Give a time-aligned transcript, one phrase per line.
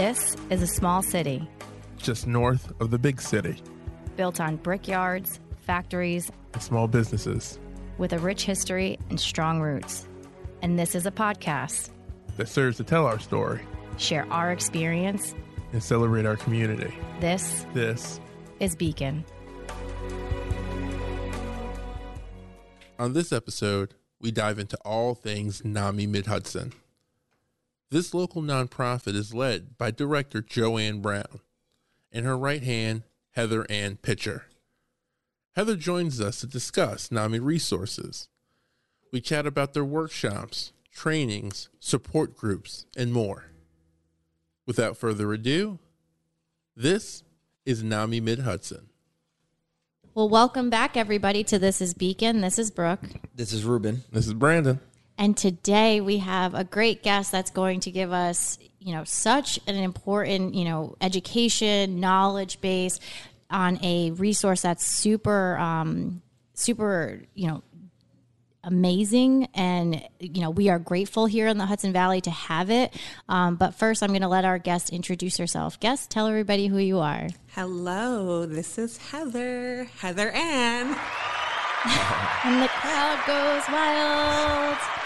[0.00, 1.46] This is a small city
[1.98, 3.62] just north of the big city,
[4.16, 7.58] built on brickyards, factories, and small businesses
[7.98, 10.08] with a rich history and strong roots.
[10.62, 11.90] And this is a podcast
[12.38, 13.60] that serves to tell our story,
[13.98, 15.34] share our experience,
[15.74, 16.94] and celebrate our community.
[17.20, 18.20] This This
[18.58, 19.22] is Beacon.
[22.98, 26.72] On this episode, we dive into all things NAMI Mid Hudson.
[27.90, 31.40] This local nonprofit is led by director Joanne Brown
[32.12, 34.44] and her right hand, Heather Ann Pitcher.
[35.56, 38.28] Heather joins us to discuss NAMI resources.
[39.10, 43.46] We chat about their workshops, trainings, support groups, and more.
[44.66, 45.80] Without further ado,
[46.76, 47.24] this
[47.66, 48.88] is NAMI Mid Hudson.
[50.14, 52.40] Well, welcome back, everybody, to This is Beacon.
[52.40, 53.02] This is Brooke.
[53.34, 54.04] This is Ruben.
[54.12, 54.78] This is Brandon.
[55.20, 59.60] And today we have a great guest that's going to give us, you know, such
[59.66, 62.98] an important, you know, education, knowledge base
[63.50, 66.22] on a resource that's super, um,
[66.54, 67.62] super, you know,
[68.64, 69.48] amazing.
[69.54, 72.94] And you know we are grateful here in the hudson valley to have it.
[73.28, 75.80] Um, but first i'm going to let our guest introduce herself.
[75.80, 77.28] Guest tell everybody who you are.
[77.48, 80.96] Hello this is heather heather ann.
[82.42, 84.99] And the crowd goes wild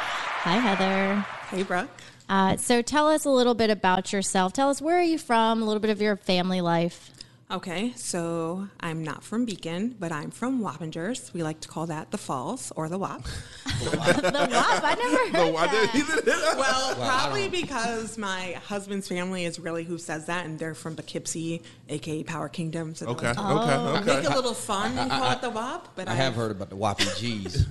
[0.44, 1.24] hi heather.
[1.48, 1.88] Hey brooke.
[2.28, 4.52] Uh, so tell us a little bit about yourself.
[4.52, 5.62] Tell us where are you from?
[5.62, 7.13] A little bit of your family life
[7.50, 11.30] Okay, so I'm not from Beacon, but I'm from Wappingers.
[11.34, 13.22] We like to call that the Falls or the Wap.
[13.22, 13.96] the
[14.50, 14.82] Wap?
[14.82, 16.56] I never heard that.
[16.58, 21.60] well, probably because my husband's family is really who says that, and they're from Poughkeepsie,
[21.90, 22.94] aka Power Kingdom.
[22.94, 23.58] So okay, like, oh.
[23.58, 24.20] okay, okay.
[24.20, 25.88] Make a little fun and call I, it the Wap.
[25.96, 27.66] But I, I have heard about the Wappy G's.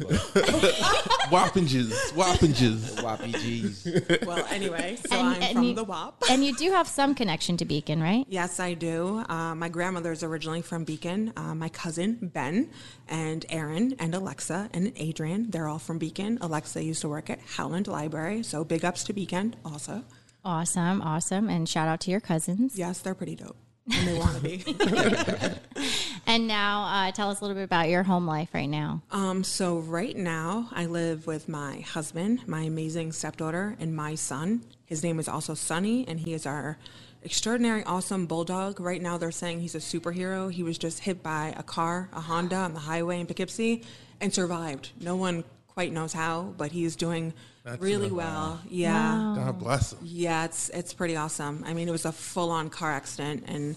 [1.31, 4.23] Wappinges, Wappinges, Wappy G's.
[4.23, 6.23] Well, anyway, so and, I'm and from you, the Wap.
[6.29, 8.25] And you do have some connection to Beacon, right?
[8.29, 9.25] Yes, I do.
[9.29, 11.31] Um, my grandmother is originally from Beacon.
[11.37, 12.69] Uh, my cousin Ben
[13.07, 16.37] and Aaron and Alexa and Adrian, they're all from Beacon.
[16.41, 20.03] Alexa used to work at Howland Library, so big ups to Beacon also.
[20.43, 22.77] Awesome, awesome, and shout out to your cousins.
[22.77, 23.55] Yes, they're pretty dope,
[23.89, 24.65] and they want to be.
[26.27, 29.01] and now, uh, tell us a little bit about your home life right now.
[29.11, 34.65] Um, so right now, I live with my husband, my amazing stepdaughter, and my son.
[34.85, 36.77] His name is also Sonny, and he is our
[37.23, 38.79] extraordinary, awesome bulldog.
[38.79, 40.51] Right now, they're saying he's a superhero.
[40.51, 43.83] He was just hit by a car, a Honda, on the highway in Poughkeepsie,
[44.21, 44.91] and survived.
[44.99, 48.61] No one quite knows how, but he's doing That's really well.
[48.69, 48.93] Yeah.
[48.93, 49.35] Wow.
[49.35, 49.99] God bless him.
[50.03, 51.63] Yeah, it's it's pretty awesome.
[51.65, 53.75] I mean, it was a full-on car accident, and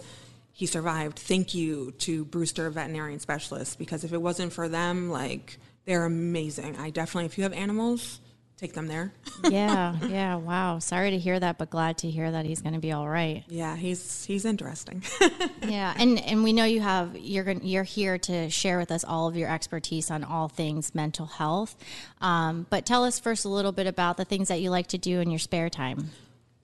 [0.52, 1.18] he survived.
[1.18, 6.76] Thank you to Brewster Veterinarian Specialists because if it wasn't for them, like they're amazing.
[6.76, 8.20] I definitely, if you have animals
[8.56, 9.12] take them there.
[9.44, 10.36] yeah, yeah.
[10.36, 10.78] Wow.
[10.78, 13.44] Sorry to hear that, but glad to hear that he's going to be all right.
[13.48, 15.02] Yeah, he's he's interesting.
[15.62, 19.04] yeah, and and we know you have you're going you're here to share with us
[19.04, 21.76] all of your expertise on all things mental health.
[22.20, 24.98] Um, but tell us first a little bit about the things that you like to
[24.98, 26.10] do in your spare time.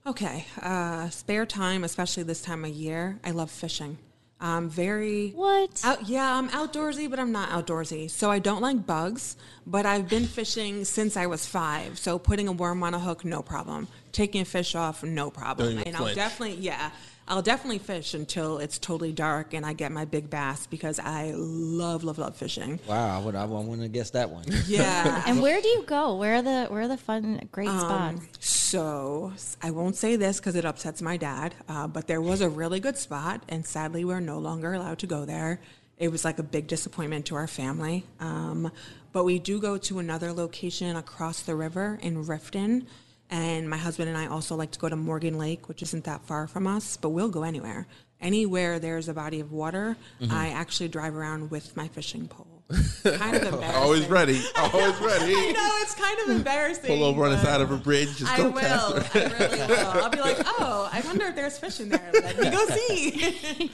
[0.04, 3.98] Okay, uh, spare time, especially this time of year, I love fishing.
[4.42, 5.80] I'm very what?
[5.84, 8.10] Out, yeah, I'm outdoorsy, but I'm not outdoorsy.
[8.10, 9.36] So I don't like bugs.
[9.64, 11.96] But I've been fishing since I was five.
[11.96, 13.86] So putting a worm on a hook, no problem.
[14.10, 15.78] Taking a fish off, no problem.
[15.86, 16.90] And I'll definitely, yeah,
[17.28, 21.32] I'll definitely fish until it's totally dark and I get my big bass because I
[21.34, 22.80] love, love, love fishing.
[22.86, 24.44] Wow, I would I wouldn't have guessed that one.
[24.66, 25.22] Yeah.
[25.26, 26.16] and where do you go?
[26.16, 28.48] Where are the where are the fun, great um, spots?
[28.72, 29.32] So
[29.62, 32.80] I won't say this because it upsets my dad, uh, but there was a really
[32.80, 35.60] good spot, and sadly we're no longer allowed to go there.
[35.98, 38.04] It was like a big disappointment to our family.
[38.18, 38.72] Um,
[39.12, 42.86] but we do go to another location across the river in Rifton
[43.32, 46.22] and my husband and I also like to go to Morgan Lake, which isn't that
[46.26, 47.86] far from us, but we'll go anywhere.
[48.20, 50.30] Anywhere there's a body of water, mm-hmm.
[50.30, 52.61] I actually drive around with my fishing pole.
[53.02, 53.82] kind of embarrassing.
[53.82, 54.40] Always ready.
[54.56, 55.34] Always ready.
[55.36, 56.86] I know it's kind of embarrassing.
[56.86, 58.16] Pull over on the side of a bridge.
[58.16, 58.54] Just I will.
[58.54, 59.86] I really will.
[59.88, 62.10] I'll be like, oh, I wonder if there's fish in there.
[62.12, 63.70] Let me go see.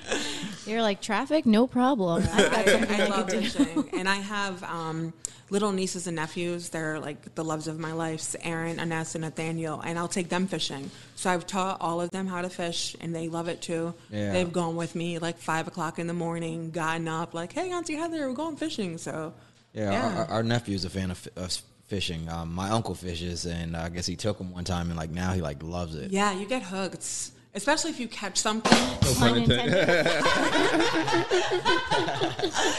[0.66, 2.24] You're like traffic, no problem.
[2.32, 4.62] I, I, I love fishing, and I have.
[4.64, 5.12] Um,
[5.50, 6.68] little nieces and nephews.
[6.68, 10.46] They're like the loves of my life, Aaron, Ines, and Nathaniel, and I'll take them
[10.46, 10.90] fishing.
[11.16, 13.94] So I've taught all of them how to fish, and they love it too.
[14.10, 14.32] Yeah.
[14.32, 17.94] They've gone with me like five o'clock in the morning, gotten up, like, "Hey, Auntie
[17.94, 19.34] Heather, we're going fishing." So
[19.74, 20.18] yeah, yeah.
[20.18, 21.52] Our, our nephew's a fan of, of
[21.86, 22.28] fishing.
[22.28, 25.32] Um, my uncle fishes, and I guess he took him one time, and like now
[25.32, 26.10] he like loves it.
[26.10, 28.72] Yeah, you get hooked especially if you catch something.
[29.18, 29.34] No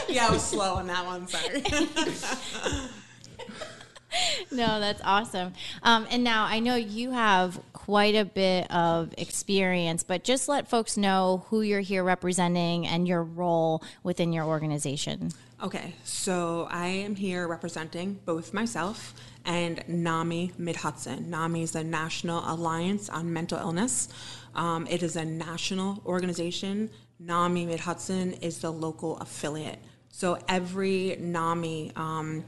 [0.08, 1.26] yeah, I was slow on that one.
[1.26, 1.60] Sorry.
[4.50, 5.52] no, that's awesome.
[5.82, 10.68] Um, and now I know you have quite a bit of experience, but just let
[10.68, 15.32] folks know who you're here representing and your role within your organization.
[15.62, 19.12] Okay, so I am here representing both myself
[19.44, 21.28] and NAMI Mid Hudson.
[21.28, 24.08] NAMI is the National Alliance on Mental Illness.
[24.54, 26.88] Um, it is a national organization.
[27.18, 29.80] NAMI Mid Hudson is the local affiliate.
[30.08, 32.42] So every NAMI, um,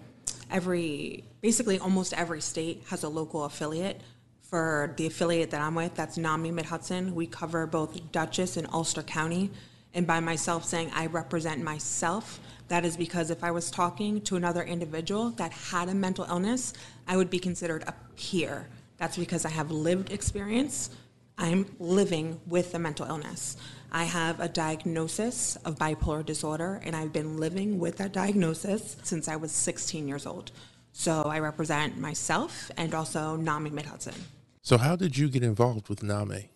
[0.50, 4.00] every basically almost every state has a local affiliate.
[4.40, 7.14] For the affiliate that I'm with, that's NAMI Mid Hudson.
[7.14, 9.50] We cover both Dutchess and Ulster County.
[9.92, 12.40] And by myself saying I represent myself,
[12.72, 16.72] that is because if I was talking to another individual that had a mental illness,
[17.06, 18.66] I would be considered a peer.
[18.96, 20.88] That's because I have lived experience.
[21.36, 23.58] I'm living with a mental illness.
[23.90, 29.28] I have a diagnosis of bipolar disorder, and I've been living with that diagnosis since
[29.28, 30.50] I was 16 years old.
[30.94, 34.14] So I represent myself and also NAMI Mid Hudson.
[34.62, 36.48] So, how did you get involved with NAMI?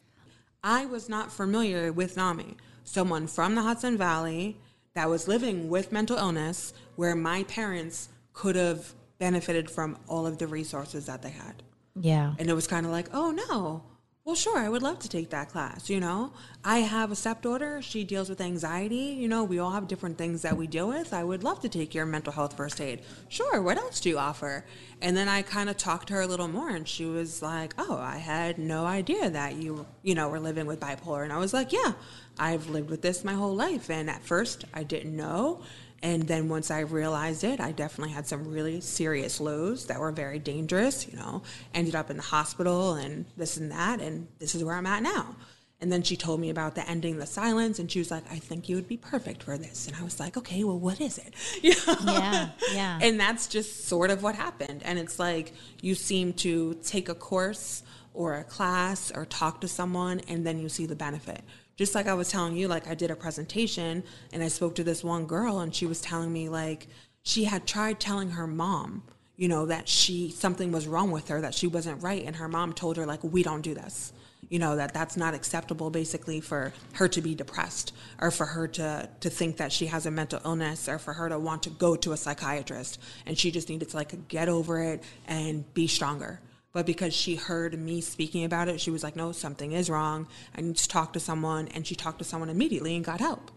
[0.65, 2.57] I was not familiar with NAMI.
[2.85, 4.57] Someone from the Hudson Valley
[4.97, 10.39] that was living with mental illness, where my parents could have benefited from all of
[10.39, 11.63] the resources that they had.
[12.01, 12.35] Yeah.
[12.39, 13.83] And it was kind of like, oh no,
[14.27, 15.89] well, sure, I would love to take that class.
[15.89, 16.33] You know,
[16.65, 17.81] I have a stepdaughter.
[17.81, 19.15] She deals with anxiety.
[19.21, 21.15] You know, we all have different things that we deal with.
[21.15, 23.03] I would love to take your mental health first aid.
[23.29, 24.65] Sure, what else do you offer?
[25.01, 27.75] And then I kind of talked to her a little more, and she was like,
[27.79, 31.23] oh, I had no idea that you, you know, were living with bipolar.
[31.23, 31.93] And I was like, yeah,
[32.39, 33.91] I've lived with this my whole life.
[33.91, 35.63] And at first, I didn't know.
[36.03, 40.13] And then once I realized it, I definitely had some really serious lows that were
[40.13, 41.43] very dangerous, you know,
[41.75, 44.01] ended up in the hospital and this and that.
[44.01, 45.37] And this is where I'm at now.
[45.81, 48.39] And then she told me about the ending the silence, and she was like, "I
[48.39, 51.19] think you would be perfect for this." And I was like, "Okay, well, what is
[51.19, 52.13] it?" You know?
[52.13, 52.99] Yeah, yeah.
[53.03, 54.81] and that's just sort of what happened.
[54.87, 55.53] And it's like
[55.83, 57.83] you seem to take a course
[58.15, 61.43] or a class or talk to someone, and then you see the benefit
[61.77, 64.03] just like I was telling you, like I did a presentation
[64.33, 66.89] and I spoke to this one girl and she was telling me like
[67.23, 69.03] she had tried telling her mom,
[69.37, 72.49] you know, that she something was wrong with her, that she wasn't right, and her
[72.49, 74.13] mom told her like we don't do this.
[74.49, 78.69] You know that that's not acceptable, basically, for her to be depressed, or for her
[78.69, 81.71] to to think that she has a mental illness, or for her to want to
[81.71, 85.89] go to a psychiatrist, and she just needed to like get over it and be
[85.89, 86.41] stronger.
[86.77, 90.27] But because she heard me speaking about it, she was like, no, something is wrong.
[90.55, 91.69] I need to talk to someone.
[91.69, 93.51] And she talked to someone immediately and got help.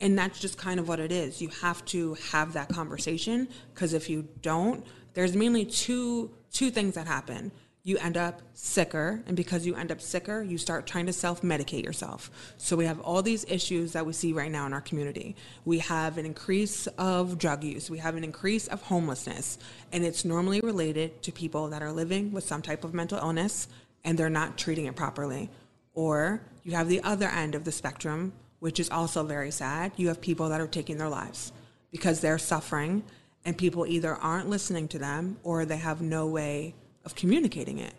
[0.00, 1.42] And that's just kind of what it is.
[1.42, 6.94] You have to have that conversation because if you don't, there's mainly two two things
[6.94, 7.50] that happen
[7.82, 9.22] you end up sicker.
[9.26, 12.30] And because you end up sicker, you start trying to self medicate yourself.
[12.56, 15.36] So we have all these issues that we see right now in our community.
[15.64, 19.58] We have an increase of drug use, we have an increase of homelessness,
[19.92, 23.68] and it's normally related to people that are living with some type of mental illness
[24.04, 25.50] and they're not treating it properly.
[25.94, 29.92] Or you have the other end of the spectrum, which is also very sad.
[29.96, 31.52] You have people that are taking their lives
[31.90, 33.02] because they're suffering
[33.44, 36.74] and people either aren't listening to them or they have no way
[37.10, 37.94] of communicating it.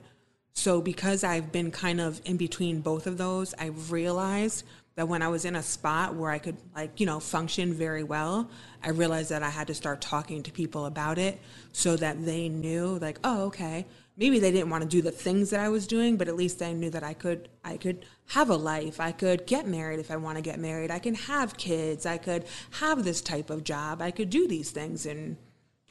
[0.54, 4.66] So because I've been kind of in between both of those, I realized
[4.96, 8.04] that when I was in a spot where I could like, you know, function very
[8.04, 8.50] well,
[8.84, 11.40] I realized that I had to start talking to people about it
[11.72, 13.86] so that they knew like, oh, okay,
[14.18, 16.60] maybe they didn't want to do the things that I was doing, but at least
[16.60, 19.00] they knew that I could I could have a life.
[19.00, 20.92] I could get married if I want to get married.
[20.92, 22.06] I can have kids.
[22.06, 24.02] I could have this type of job.
[24.02, 25.38] I could do these things and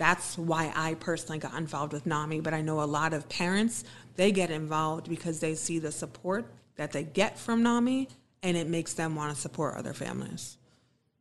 [0.01, 2.41] that's why I personally got involved with NAMI.
[2.41, 3.85] But I know a lot of parents,
[4.17, 8.09] they get involved because they see the support that they get from NAMI
[8.43, 10.57] and it makes them want to support other families.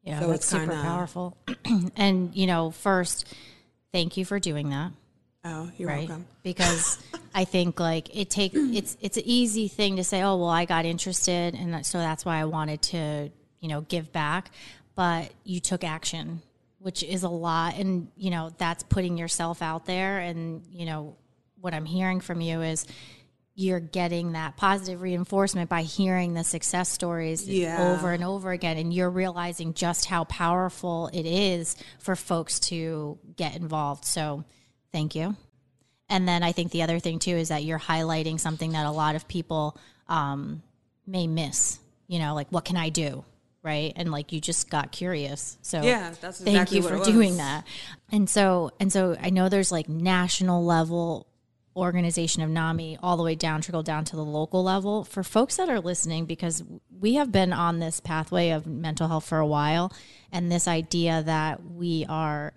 [0.04, 1.36] Yeah, so that's super kinda, powerful.
[1.98, 3.28] and, you know, first,
[3.92, 4.94] thank you for doing that.
[5.44, 6.08] Oh, you're right?
[6.08, 6.26] welcome.
[6.44, 6.98] Because
[7.36, 10.66] I think like it take it's it's an easy thing to say, oh well, I
[10.66, 14.52] got interested, and so that's why I wanted to you know give back.
[14.96, 16.42] But you took action
[16.80, 20.20] which is a lot and you know that's putting yourself out there.
[20.20, 21.16] And you know
[21.62, 22.86] what i'm hearing from you is
[23.56, 27.92] you're getting that positive reinforcement by hearing the success stories yeah.
[27.94, 33.20] over and over again and you're realizing just how powerful it is for folks to
[33.36, 34.06] get involved.
[34.06, 34.46] So
[34.94, 35.36] thank you.
[36.08, 38.92] And then i think the other thing too is that you're highlighting something that a
[38.92, 40.64] lot of people um,
[41.06, 43.24] may miss you know like what can i do
[43.63, 43.94] right?
[43.96, 45.58] And like you just got curious.
[45.62, 47.66] So yeah that's exactly thank you for doing that.
[48.12, 51.28] And so and so i know there's like national level
[51.75, 55.04] organization of nami all the way down trickle down to the local level.
[55.04, 56.63] For folks that are listening because
[57.00, 59.94] we have been on this pathway of mental health for a while
[60.32, 62.54] and this idea that we are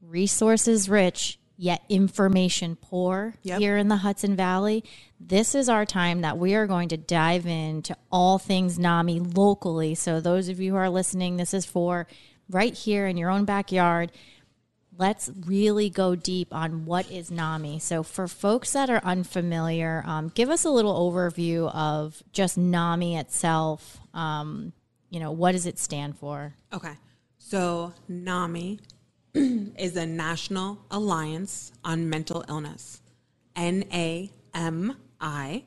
[0.00, 3.60] resources rich yet information poor Yep.
[3.60, 4.82] here in the Hudson Valley.
[5.20, 9.94] This is our time that we are going to dive into all things NAMI locally.
[9.94, 12.08] So, those of you who are listening, this is for
[12.50, 14.10] right here in your own backyard.
[14.98, 17.78] Let's really go deep on what is NAMI.
[17.78, 23.16] So, for folks that are unfamiliar, um, give us a little overview of just NAMI
[23.16, 24.00] itself.
[24.12, 24.72] Um,
[25.10, 26.54] you know, what does it stand for?
[26.72, 26.94] Okay.
[27.38, 28.80] So NAMI
[29.34, 33.00] is the National Alliance on Mental Illness,
[33.56, 35.64] N A M I,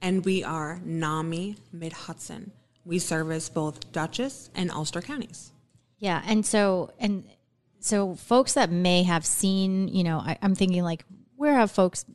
[0.00, 2.52] and we are NAMI Mid Hudson.
[2.86, 5.52] We service both Dutchess and Ulster counties.
[5.98, 7.24] Yeah, and so and
[7.80, 11.04] so folks that may have seen, you know, I, I'm thinking like,
[11.36, 12.06] where have folks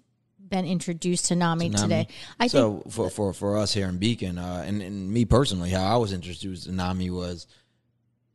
[0.49, 2.07] been introduced to NAMI, today?
[2.39, 5.69] I so think for, for for us here in Beacon, uh, and, and me personally,
[5.69, 7.45] how I was introduced to NAMI was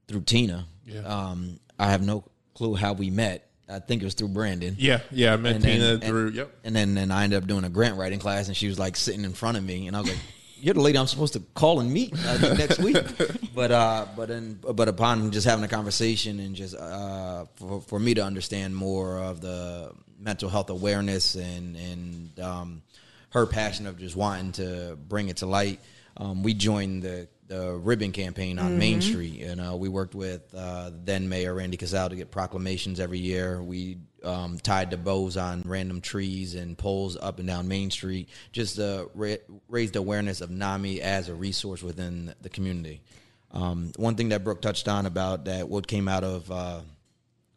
[0.07, 0.66] through Tina.
[0.87, 1.00] Yeah.
[1.00, 2.25] Um, I have no
[2.62, 3.49] clue how we met.
[3.69, 4.76] I think it was through Brandon.
[4.78, 5.33] Yeah, yeah.
[5.33, 6.31] I met And then- Tina and- through.
[6.31, 6.50] Yep.
[6.64, 8.97] And then and I ended up doing a grant writing class, and she was like
[8.97, 10.19] sitting in front of me, and I was like,
[10.61, 12.97] "You're the lady I'm supposed to call and meet uh, next week."
[13.54, 17.99] But uh, but then but upon just having a conversation and just uh, for for
[17.99, 22.83] me to understand more of the mental health awareness and and um,
[23.31, 25.81] her passion of just wanting to bring it to light,
[26.16, 29.35] um, we joined the the ribbon campaign on Main Street.
[29.35, 33.62] You know, we worked with uh, then Mayor Randy Casale to get proclamations every year.
[33.62, 38.30] We um, tied the bows on random trees and poles up and down Main Street,
[38.52, 39.37] just uh, ra-
[39.68, 43.02] raised awareness of NAMI as a resource within the community.
[43.50, 46.80] Um, one thing that Brooke touched on about that what came out of uh,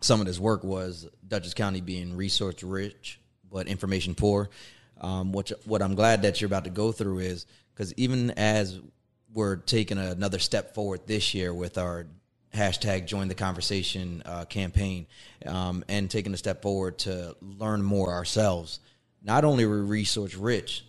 [0.01, 4.49] some of this work was Dutchess County being resource rich but information poor.
[4.99, 8.79] Um, what what I'm glad that you're about to go through is because even as
[9.35, 12.07] we're taking another step forward this year with our
[12.55, 15.05] hashtag join the conversation uh, campaign
[15.45, 18.79] um, and taking a step forward to learn more ourselves
[19.21, 20.85] not only are we resource rich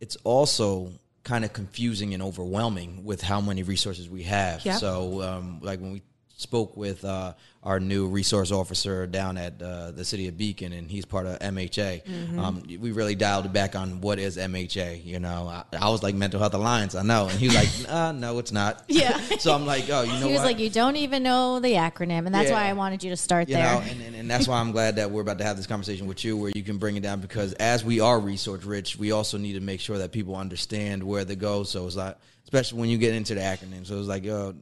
[0.00, 0.90] it's also
[1.24, 4.78] kind of confusing and overwhelming with how many resources we have Yep.
[4.78, 6.02] so um, like when we
[6.42, 7.32] spoke with uh,
[7.62, 11.38] our new resource officer down at uh, the city of Beacon, and he's part of
[11.38, 12.04] MHA.
[12.04, 12.38] Mm-hmm.
[12.38, 15.04] Um, we really dialed back on what is MHA.
[15.04, 17.68] You know, I, I was like Mental Health Alliance, I know, and he was like,
[17.88, 19.18] uh, "No, it's not." Yeah.
[19.38, 21.74] so I'm like, "Oh, you know he was what?" like, you don't even know the
[21.74, 22.54] acronym, and that's Yeah.
[22.56, 23.64] why I wanted you to start you there.
[23.74, 26.06] know, and, and, and that's why I'm glad that we're about to have this conversation
[26.06, 29.12] with you, where you can bring it down because as we are resource rich, we
[29.12, 31.62] also need to make sure that people understand where to go.
[31.62, 33.86] So it's like, especially when you get into the acronym.
[33.86, 34.54] So it's like, oh,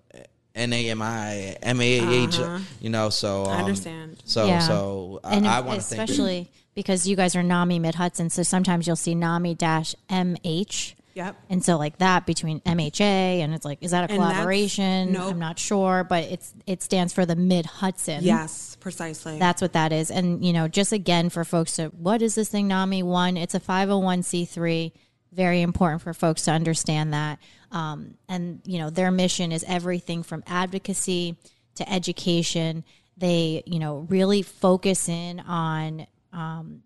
[0.61, 2.39] N A M I M A A H.
[2.81, 3.57] You know, so um, Uh-huh.
[3.57, 4.23] I understand.
[4.25, 4.59] So Yeah.
[4.61, 8.31] so I, and I want to thank especially because you guys are NAMI Mid Hudson,
[8.31, 10.95] so sometimes you'll see NAMI dash MH.
[11.15, 11.37] Yep.
[11.51, 15.13] And so like that between MHA and it's like is that a And that's- collaboration?
[15.13, 15.33] nope.
[15.33, 18.23] I'm not sure, but it's it stands for the Mid Hudson.
[18.23, 19.37] Yes, precisely.
[19.39, 20.11] That's what that is.
[20.13, 23.03] And, you know, just again for folks to, what is this thing, NAMI?
[23.03, 24.93] One, it's a 501c3.
[25.33, 27.39] Very important for folks to understand that.
[27.71, 31.37] Um, and, you know, their mission is everything from advocacy
[31.77, 32.85] to education.
[33.17, 36.83] They, you know, really focus in on, um,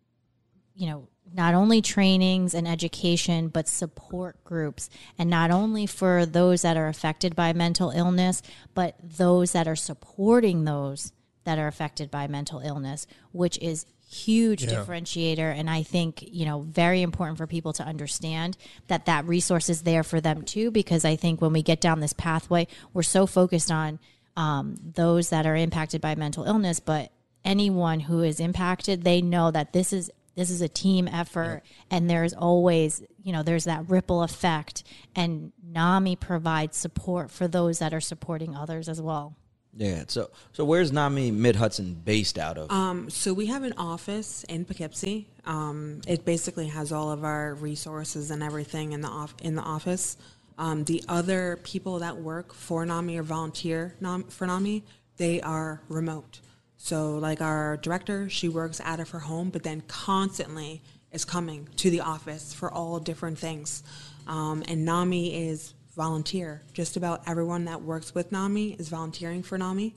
[0.74, 4.88] you know, not only trainings and education, but support groups.
[5.18, 8.42] And not only for those that are affected by mental illness,
[8.74, 11.12] but those that are supporting those
[11.44, 14.70] that are affected by mental illness, which is huge Yeah.
[14.70, 18.56] differentiator and i think you know very important for people to understand
[18.86, 21.98] that that resource is there for them too because i think when we get down
[22.00, 23.98] this pathway we're so focused on
[24.36, 27.10] um, those that are impacted by mental illness but
[27.44, 32.08] anyone who is impacted they know that this is this is a team effort and
[32.10, 34.82] there's always you know there's that ripple effect
[35.16, 39.36] and nami provides support for those that are supporting others as well
[39.76, 40.04] Yeah.
[40.08, 42.70] So so where's Nami Mid Hudson based out of?
[42.70, 45.26] Um, so we have an office in Poughkeepsie.
[45.44, 49.62] Um, it basically has all of our resources and everything in the off- in the
[49.62, 50.16] office.
[50.56, 53.96] Um, the other people that work for NAMI or volunteer
[54.28, 54.84] for NAMI,
[55.16, 56.40] they are remote.
[56.76, 61.68] So like our director, she works out of her home, but then constantly is coming
[61.76, 63.82] to the office for all different things.
[64.26, 66.62] Um, and NAMI is volunteer.
[66.72, 69.94] Just about everyone that works with NAMI is volunteering for NAMI.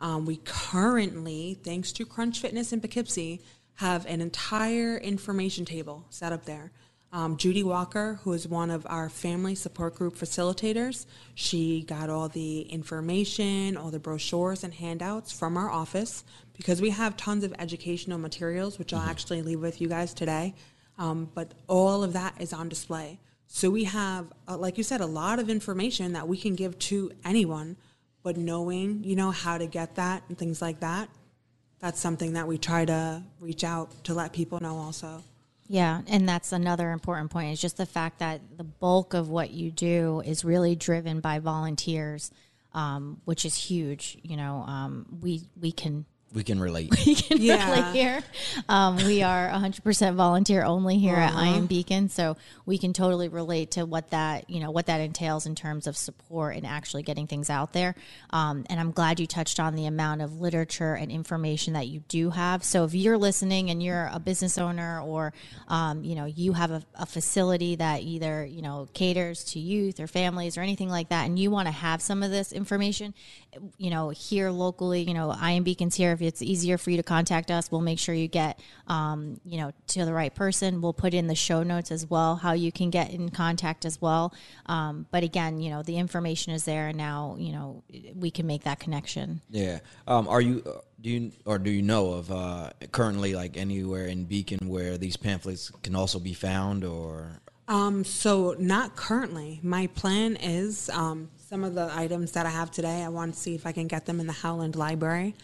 [0.00, 3.40] Um, we currently, thanks to Crunch Fitness in Poughkeepsie,
[3.74, 6.72] have an entire information table set up there.
[7.10, 12.28] Um, Judy Walker, who is one of our family support group facilitators, she got all
[12.28, 16.22] the information, all the brochures and handouts from our office
[16.54, 20.54] because we have tons of educational materials, which I'll actually leave with you guys today.
[20.98, 23.20] Um, but all of that is on display.
[23.48, 26.78] So we have, uh, like you said, a lot of information that we can give
[26.80, 27.76] to anyone,
[28.22, 31.08] but knowing, you know, how to get that and things like that,
[31.80, 35.24] that's something that we try to reach out to let people know also.
[35.66, 37.52] Yeah, and that's another important point.
[37.52, 41.38] Is just the fact that the bulk of what you do is really driven by
[41.38, 42.30] volunteers,
[42.74, 44.18] um, which is huge.
[44.22, 46.90] You know, um, we we can We can relate.
[47.06, 47.70] we can Yeah.
[47.70, 48.22] relate here.
[48.68, 53.28] Um, we are 100% volunteer only here at I Am Beacon, so we can totally
[53.28, 57.02] relate to what that you know what that entails in terms of support and actually
[57.02, 57.94] getting things out there.
[58.30, 62.00] Um, and I'm glad you touched on the amount of literature and information that you
[62.08, 62.62] do have.
[62.62, 65.32] So if you're listening and you're a business owner or
[65.68, 69.98] um, you know you have a, a facility that either you know caters to youth
[69.98, 73.14] or families or anything like that, and you want to have some of this information,
[73.78, 76.17] you know here locally, you know I Am Beacon's here.
[76.20, 78.58] If it's easier for you to contact us, we'll make sure you get
[78.88, 80.80] um, you know to the right person.
[80.80, 84.00] We'll put in the show notes as well how you can get in contact as
[84.00, 84.34] well.
[84.66, 87.84] Um, but again, you know the information is there, and now you know
[88.16, 89.40] we can make that connection.
[89.50, 89.78] Yeah.
[90.08, 94.06] Um, are you uh, do you or do you know of uh, currently like anywhere
[94.06, 99.60] in Beacon where these pamphlets can also be found or Um, so not currently.
[99.62, 103.04] My plan is um, some of the items that I have today.
[103.04, 105.34] I want to see if I can get them in the Howland Library.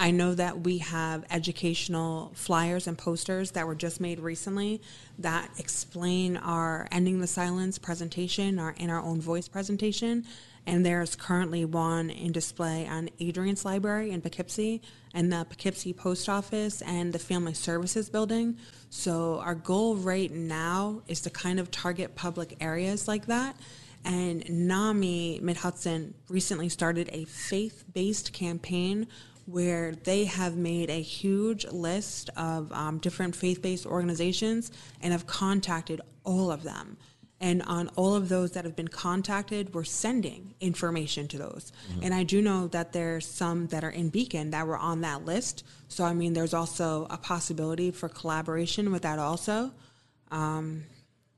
[0.00, 4.80] I know that we have educational flyers and posters that were just made recently
[5.18, 10.24] that explain our ending the silence presentation, our in our own voice presentation.
[10.66, 14.80] And there's currently one in display on Adriance Library in Poughkeepsie
[15.12, 18.56] and the Poughkeepsie Post Office and the Family Services Building.
[18.88, 23.54] So our goal right now is to kind of target public areas like that.
[24.02, 29.06] And NAMI Mid Hudson recently started a faith based campaign
[29.50, 34.70] where they have made a huge list of um, different faith based organizations
[35.02, 36.96] and have contacted all of them.
[37.42, 41.72] And on all of those that have been contacted, we're sending information to those.
[42.02, 45.24] And I do know that there's some that are in Beacon that were on that
[45.24, 45.64] list.
[45.88, 49.72] So, I mean, there's also a possibility for collaboration with that also.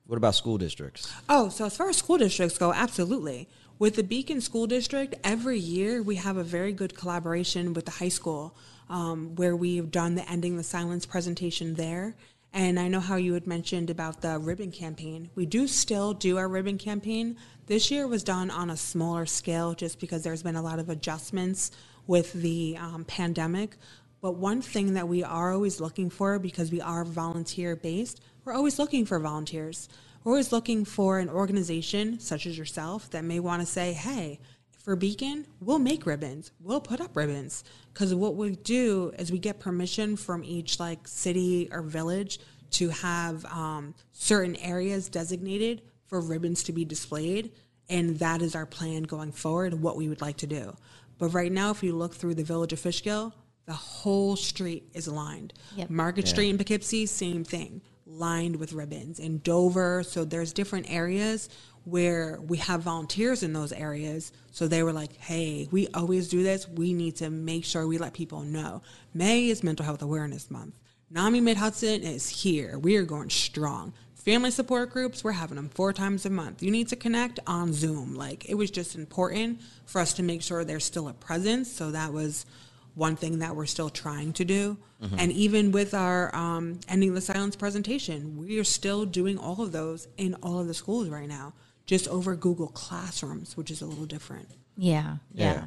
[0.07, 1.13] what about school districts?
[1.29, 3.49] Oh, so as far as school districts go, absolutely.
[3.83, 7.91] With the Beacon School District, every year we have a very good collaboration with the
[7.91, 8.55] high school
[8.89, 12.15] um, where we've done the Ending the Silence presentation there.
[12.53, 15.31] And I know how you had mentioned about the ribbon campaign.
[15.35, 17.37] We do still do our ribbon campaign.
[17.67, 20.89] This year was done on a smaller scale just because there's been a lot of
[20.89, 21.73] adjustments
[22.07, 23.75] with the um, pandemic.
[24.21, 28.55] But one thing that we are always looking for, because we are volunteer based, we're
[28.55, 29.89] always looking for volunteers.
[30.25, 34.39] We're always looking for an organization such as yourself that may want to say, hey,
[34.79, 36.53] for Beacon, we'll make ribbons.
[36.61, 37.65] We'll put up ribbons.
[37.93, 42.41] Because what we do is we get permission from each like city or village
[42.73, 47.53] to have um, certain areas designated for ribbons to be displayed.
[47.89, 50.77] And that is our plan going forward, what we would like to do.
[51.19, 53.35] But right now, if you look through the village of Fishkill,
[53.67, 55.53] the whole street is lined.
[55.77, 55.91] Yep.
[55.91, 59.19] Market Street in Poughkeepsie, same thing, lined with ribbons.
[59.19, 61.49] In Dover, so there's different areas
[61.85, 64.33] where we have volunteers in those areas.
[64.53, 66.69] So they were like, hey, we always do this.
[66.69, 68.83] We need to make sure we let people know.
[69.15, 70.75] May is Mental Health Awareness Month.
[71.11, 72.79] NAMI Mid Hudson is here.
[72.79, 73.93] We are going strong.
[74.15, 76.63] Family support groups, we're having them four times a month.
[76.63, 78.15] You need to connect on Zoom.
[78.15, 81.71] Like, it was just important for us to make sure there's still a presence.
[81.71, 82.47] So that was
[82.95, 84.77] one thing that we're still trying to do.
[85.19, 89.73] And even with our um, Ending the Silence presentation, we are still doing all of
[89.73, 91.55] those in all of the schools right now,
[91.87, 94.49] just over Google Classrooms, which is a little different.
[94.77, 95.65] Yeah, yeah,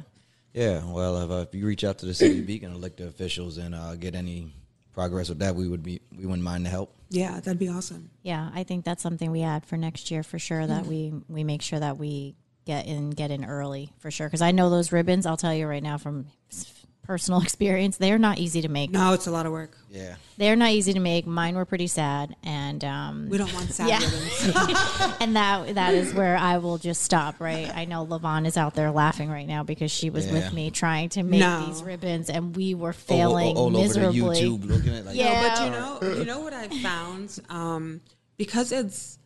[0.54, 0.82] Yeah.
[0.86, 3.74] Well, if, uh, if you reach out to the city of Beacon elected officials and
[3.74, 4.54] uh, get any
[4.94, 6.94] progress with that, we would be we wouldn't mind to help.
[7.10, 8.08] Yeah, that'd be awesome.
[8.22, 8.48] yeah.
[8.54, 10.66] I think that's something we add for next year for sure.
[10.66, 14.26] That we we make sure that we get in get in early for sure.
[14.28, 15.26] Because I know those ribbons.
[15.26, 16.72] I'll tell you right now from s-
[17.06, 18.90] personal experience, they're not easy to make.
[18.90, 19.76] No, it's a lot of work.
[19.90, 20.16] Yeah.
[20.36, 21.26] They're not easy to make.
[21.26, 24.00] Mine were pretty sad, and um, We don't want sad Yeah.
[24.00, 25.16] ribbons.
[25.20, 27.40] and that that is where I will just stop.
[27.40, 30.32] Right, I know Levon is out there laughing right now because she was Yeah.
[30.34, 31.66] with me trying to make No.
[31.66, 34.40] these ribbons, and we were All, failing all, all over the miserably.
[34.42, 35.70] YouTube looking at like Yeah.
[35.70, 38.00] No, but you know, you know what I found um,
[38.36, 39.18] because it's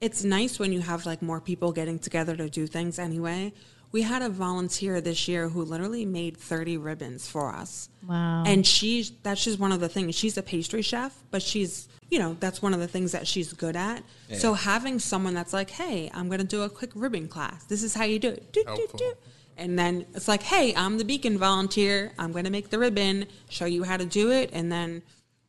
[0.00, 3.52] it's nice when you have like more people getting together to do things anyway.
[3.90, 7.88] We had a volunteer this year who literally made 30 ribbons for us.
[8.06, 8.44] Wow.
[8.46, 10.14] And she's that's just one of the things.
[10.14, 13.52] She's a pastry chef, but she's you know that's one of the things that she's
[13.52, 14.02] good at.
[14.34, 17.64] So having someone that's like, hey, I'm gonna do a quick ribbon class.
[17.64, 18.52] This is how you do it.
[18.52, 18.98] Do, do, Helpful.
[18.98, 19.12] do.
[19.56, 22.12] And then it's like, hey, I'm the beacon volunteer.
[22.18, 25.02] I'm gonna make the ribbon, show you how to do it, and then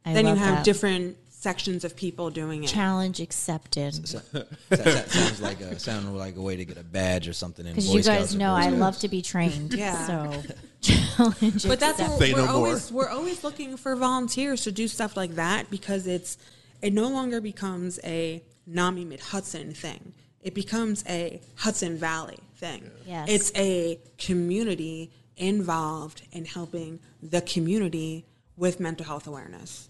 [0.05, 0.65] I then you have that.
[0.65, 2.67] different sections of people doing it.
[2.67, 3.93] Challenge accepted.
[3.93, 7.65] that, that sounds like a sound like a way to get a badge or something.
[7.65, 9.73] in Because you guys know I love to be trained.
[9.73, 10.05] Yeah.
[10.05, 10.43] So
[10.81, 12.19] challenge but that's what accepted.
[12.19, 12.55] Say we're no more.
[12.55, 16.37] always we're always looking for volunteers to do stuff like that because it's
[16.81, 20.13] it no longer becomes a NAMI Mid Hudson thing.
[20.41, 22.89] It becomes a Hudson Valley thing.
[23.05, 23.27] Yes.
[23.29, 28.25] It's a community involved in helping the community
[28.55, 29.88] with mental health awareness.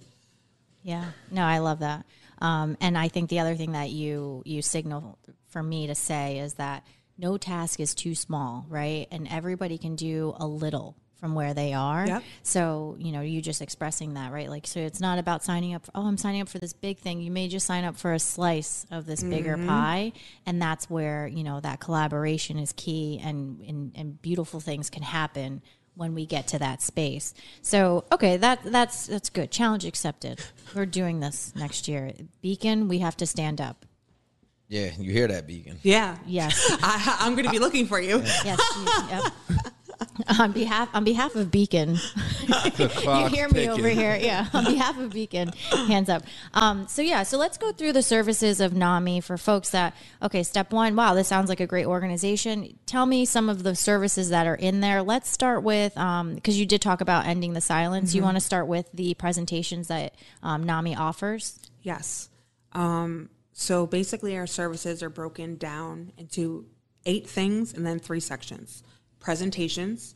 [0.84, 2.06] Yeah, no, I love that.
[2.42, 5.18] Um, and I think the other thing that you you signal
[5.50, 6.86] for me to say is that
[7.18, 9.08] no task is too small, right?
[9.12, 12.08] And everybody can do a little from where they are.
[12.08, 12.24] Yep.
[12.44, 14.50] So you know, you just expressing that, right?
[14.50, 15.86] Like, so it's not about signing up.
[15.86, 17.20] For, oh, I'm signing up for this big thing.
[17.20, 20.14] You may just sign up for a slice of this bigger pie,
[20.46, 25.04] and that's where you know that collaboration is key, and and, and beautiful things can
[25.04, 25.62] happen
[26.00, 27.34] when we get to that space.
[27.62, 29.52] So okay, that that's that's good.
[29.52, 30.40] Challenge accepted.
[30.74, 32.14] We're doing this next year.
[32.42, 33.86] Beacon, we have to stand up.
[34.70, 35.78] Yeah, you hear that, Beacon?
[35.82, 36.18] Yeah.
[36.26, 36.78] Yes.
[36.84, 38.20] I, I'm going to be looking for you.
[38.46, 38.60] Yes.
[38.78, 39.10] you-
[39.58, 39.66] yep.
[40.40, 41.98] on behalf on behalf of Beacon,
[42.78, 42.88] you
[43.28, 43.70] hear me ticking.
[43.70, 44.18] over here.
[44.20, 45.50] Yeah, on behalf of Beacon,
[45.88, 46.24] hands up.
[46.54, 50.44] Um, so yeah, so let's go through the services of NAMI for folks that okay.
[50.44, 52.78] Step one, wow, this sounds like a great organization.
[52.86, 55.02] Tell me some of the services that are in there.
[55.02, 58.16] Let's start with because you did talk about ending the silence.
[58.16, 61.60] You want to start with the presentations that um, NAMI offers.
[61.82, 62.30] Yes.
[62.74, 66.66] Um, so basically, our services are broken down into
[67.06, 68.84] eight things and then three sections.
[69.20, 70.16] Presentations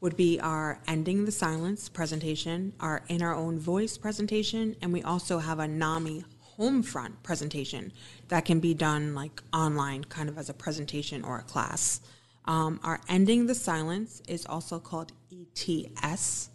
[0.00, 5.02] would be our Ending the Silence presentation, our In Our Own Voice presentation, and we
[5.02, 6.24] also have a NAMI
[6.58, 7.92] Homefront presentation
[8.28, 12.00] that can be done like online, kind of as a presentation or a class.
[12.44, 16.50] Um, our Ending the Silence is also called ETS,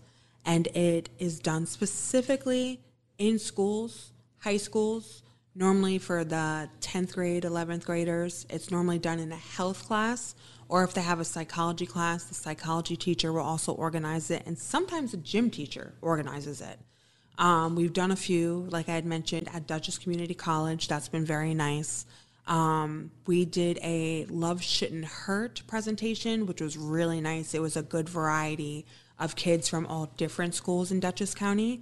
[0.46, 2.80] and it is done specifically
[3.18, 5.24] in schools, high schools,
[5.56, 8.46] normally for the 10th grade, 11th graders.
[8.50, 10.36] It's normally done in a health class,
[10.70, 14.58] or if they have a psychology class, the psychology teacher will also organize it, and
[14.58, 16.80] sometimes the gym teacher organizes it.
[17.40, 20.88] Um, we've done a few, like I had mentioned, at Dutchess Community College.
[20.88, 22.06] That's been very nice.
[22.46, 27.54] Um, we did a Love Shouldn't Hurt presentation, which was really nice.
[27.54, 28.86] It was a good variety
[29.18, 31.82] of kids from all different schools in Dutchess County.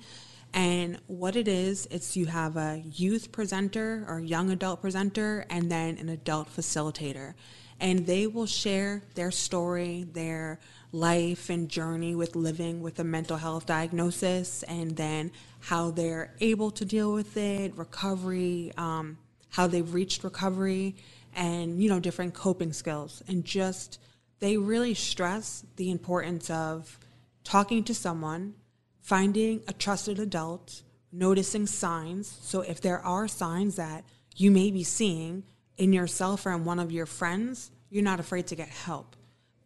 [0.53, 5.71] And what it is, it's you have a youth presenter or young adult presenter and
[5.71, 7.33] then an adult facilitator.
[7.79, 10.59] And they will share their story, their
[10.91, 16.71] life and journey with living with a mental health diagnosis, and then how they're able
[16.71, 19.17] to deal with it, recovery, um,
[19.49, 20.95] how they've reached recovery,
[21.35, 23.21] and you know different coping skills.
[23.27, 23.99] And just
[24.39, 26.99] they really stress the importance of
[27.43, 28.55] talking to someone,
[29.01, 32.37] finding a trusted adult, noticing signs.
[32.41, 34.03] So if there are signs that
[34.35, 35.43] you may be seeing
[35.77, 39.15] in yourself or in one of your friends, you're not afraid to get help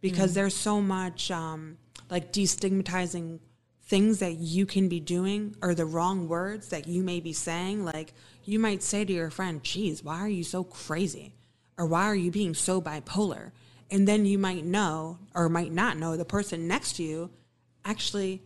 [0.01, 1.77] because there's so much um,
[2.09, 3.39] like destigmatizing
[3.83, 7.85] things that you can be doing or the wrong words that you may be saying.
[7.85, 11.33] Like you might say to your friend, geez, why are you so crazy?
[11.77, 13.51] Or why are you being so bipolar?
[13.89, 17.31] And then you might know or might not know the person next to you
[17.83, 18.41] actually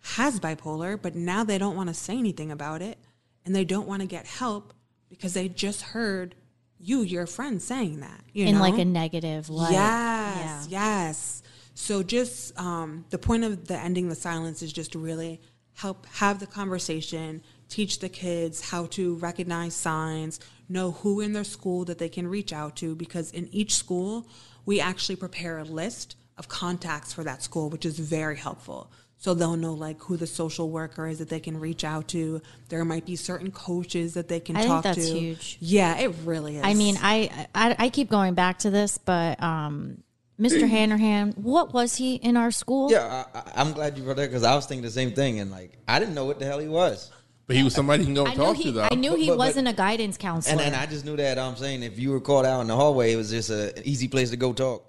[0.00, 2.98] has bipolar, but now they don't want to say anything about it
[3.44, 4.72] and they don't want to get help
[5.08, 6.34] because they just heard
[6.80, 8.20] you, your friend, saying that.
[8.32, 8.60] You in know?
[8.60, 9.72] like a negative light.
[9.72, 11.42] Yes, yes.
[11.74, 15.40] So just um, the point of the ending the silence is just to really
[15.74, 21.44] help have the conversation, teach the kids how to recognize signs, know who in their
[21.44, 24.26] school that they can reach out to, because in each school
[24.66, 28.90] we actually prepare a list of contacts for that school, which is very helpful.
[29.20, 32.40] So they'll know like who the social worker is that they can reach out to.
[32.68, 35.18] There might be certain coaches that they can I think talk that's to.
[35.18, 35.58] huge.
[35.60, 36.62] Yeah, it really is.
[36.64, 40.04] I mean, I, I I keep going back to this, but um,
[40.40, 40.68] Mr.
[40.70, 42.92] Hanrahan, what was he in our school?
[42.92, 45.40] Yeah, I, I, I'm glad you brought that because I was thinking the same thing,
[45.40, 47.10] and like I didn't know what the hell he was.
[47.48, 48.64] But he was somebody you can go and I talk he.
[48.64, 48.88] to, though.
[48.90, 50.52] I knew he But- but- wasn't a guidance counselor.
[50.62, 52.76] And and I just knew that I'm saying if you were called out in the
[52.76, 54.84] hallway, it was just a, an easy place to go talk.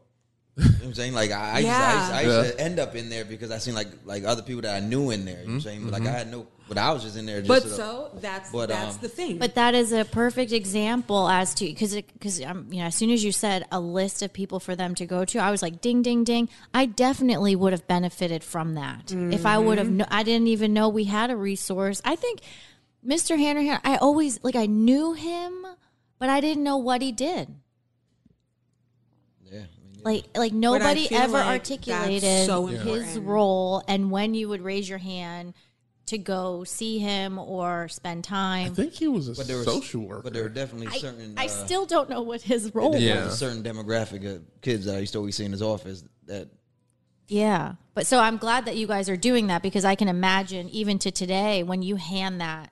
[0.59, 1.13] You know what I'm saying?
[1.13, 2.51] Like I, I, used, to, I, used, I used Yeah.
[2.55, 5.11] to end up in there because I seen like like other people that I knew
[5.11, 5.39] in there.
[5.39, 5.83] You know what I'm saying?
[5.85, 7.41] But like I had no, but I was just in there.
[7.41, 7.77] Just but sort of-
[8.13, 9.37] so that's But, that's um, the thing.
[9.37, 13.09] But that is a perfect example as to because because um, you know as soon
[13.09, 15.79] as you said a list of people for them to go to, I was like
[15.81, 16.49] ding ding ding.
[16.73, 19.87] I definitely would have benefited from that if I would have.
[19.87, 20.13] Mm-hmm.
[20.13, 22.01] I didn't even know we had a resource.
[22.03, 22.41] I think
[23.05, 23.37] Mr.
[23.37, 23.79] Hanrahan.
[23.85, 25.65] I always like I knew him,
[26.19, 27.47] but I didn't know what he did.
[29.51, 29.67] yeah, I mean,
[30.03, 34.97] Like like nobody ever like articulated so his role and when you would raise your
[34.97, 35.53] hand
[36.09, 38.71] to go see him or spend time.
[38.71, 40.23] I think he was a But there was social worker.
[40.23, 41.35] But there were definitely I, certain.
[41.37, 43.25] I uh, still don't know what his role there Yeah.
[43.25, 46.03] was a certain demographic of kids that I used to always see in his office
[46.25, 46.47] that
[47.27, 47.73] Yeah.
[47.93, 50.97] But so I'm glad that you guys are doing that because I can imagine even
[50.99, 52.71] to today when you hand that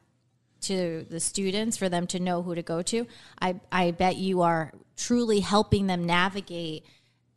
[0.62, 3.06] to the students for them to know who to go to,
[3.40, 6.86] I, I bet you are truly helping them navigate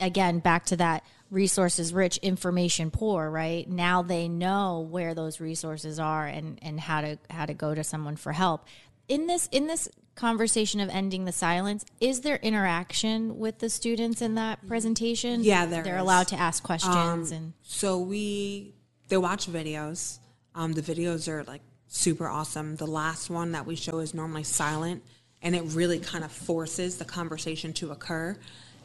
[0.01, 5.99] again back to that resources rich information poor right now they know where those resources
[6.01, 8.65] are and and how to how to go to someone for help
[9.09, 14.21] in this in this conversation of ending the silence is there interaction with the students
[14.21, 16.03] in that presentation Yeah, there they're is.
[16.03, 18.75] allowed to ask questions and So we
[19.09, 20.19] they watch videos.
[20.55, 22.77] Um, the videos are like super awesome.
[22.77, 25.03] The last one that we show is normally silent,
[25.43, 28.37] and it really kind of forces the conversation to occur.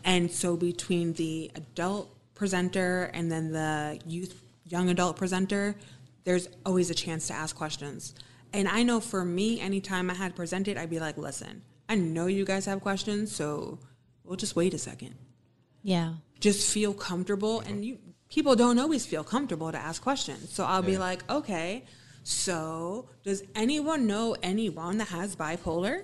[0.06, 5.76] And so between the adult presenter and then the youth young adult presenter,
[6.24, 8.16] there's always a chance to ask questions.
[8.54, 12.28] And I know for me, anytime I had presented, I'd be like, "Listen, I know
[12.28, 13.80] you guys have questions, so
[14.24, 15.16] we'll just wait a second.
[15.84, 16.14] Yeah.
[16.40, 20.52] Just feel comfortable and you people don't always feel comfortable to ask questions.
[20.52, 21.84] So i'll be like okay
[22.24, 26.04] so does anyone know anyone that has bipolar?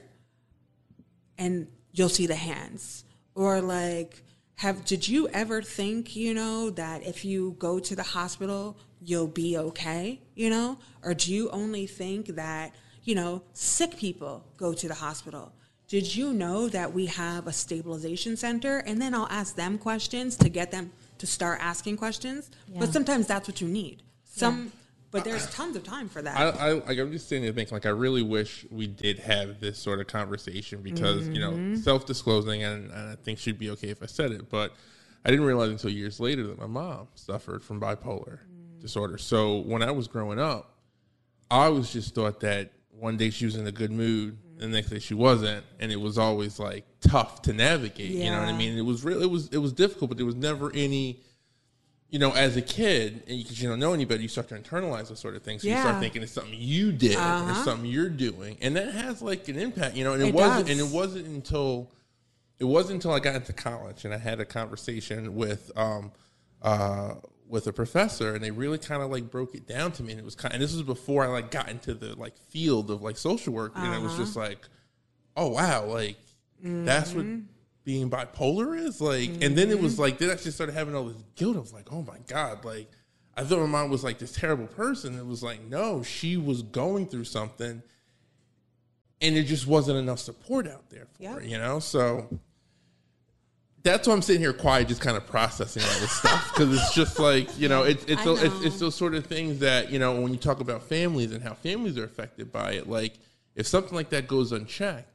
[1.37, 3.03] And you'll see the hands
[3.35, 4.23] or like
[4.55, 9.27] have did you ever think you know that if you go to the hospital you'll
[9.27, 10.77] be okay you know?
[11.03, 15.53] Or do you only think that you know sick people go to the hospital?
[15.87, 18.79] Did you know that we have a stabilization center?
[18.79, 22.49] And then i'll ask them questions to get them to start asking questions.
[22.67, 22.79] Yeah.
[22.79, 24.01] but sometimes that's what you need.
[24.25, 24.71] Some
[25.11, 27.75] but there's tons of time for that I, I like I'm just sitting there thinking
[27.75, 31.73] like I really wish we did have this sort of conversation because you Mm-hmm.
[31.73, 34.73] know self disclosing and, and I think she'd be okay if I said it, but
[35.25, 38.79] I didn't realize until years later that my mom suffered from bipolar Mm.
[38.81, 39.17] disorder.
[39.19, 40.73] So when I was growing up,
[41.51, 44.77] I always just thought that one day she was in a good mood, and the
[44.77, 48.11] next day she wasn't, and it was always like tough to navigate.
[48.11, 48.77] You know what I mean?
[48.77, 49.21] It was real.
[49.21, 51.19] It was it was difficult, but there was never any
[52.11, 55.07] you know, as a kid, and because you don't know anybody, you start to internalize
[55.07, 55.63] those sort of things.
[55.63, 57.53] So you start thinking it's something you did or Uh-huh.
[57.63, 60.13] something you're doing, and that has like an impact, you know.
[60.13, 60.79] And it, It wasn't, does.
[60.79, 61.89] and it wasn't until
[62.59, 66.11] it wasn't until I got into college and I had a conversation with um
[66.61, 67.15] uh
[67.47, 70.19] with a professor, and they really kind of like broke it down to me, and
[70.19, 70.53] it was kind.
[70.53, 73.73] And this was before I like got into the like field of like social work,
[73.77, 74.23] and it was Uh-huh.
[74.23, 74.67] just like,
[75.37, 76.17] oh wow, like
[76.83, 77.39] that's what Mm-hmm.
[77.83, 81.05] Being bipolar is like and then it was like then i just started having all
[81.05, 82.89] this guilt of like oh my god like
[83.35, 86.61] i thought my mom was like this terrible person it was like no she was
[86.61, 87.81] going through something
[89.21, 91.33] and there just wasn't enough support out there for Yeah.
[91.33, 92.27] her you know so
[93.83, 96.93] that's why i'm sitting here quiet just kind of processing all this stuff because it's
[96.93, 98.61] just like you know it's it's, I so- it's know.
[98.63, 101.55] it's those sort of things that you know when you talk about families and how
[101.55, 103.13] families are affected by it like
[103.55, 105.07] if something like that goes unchecked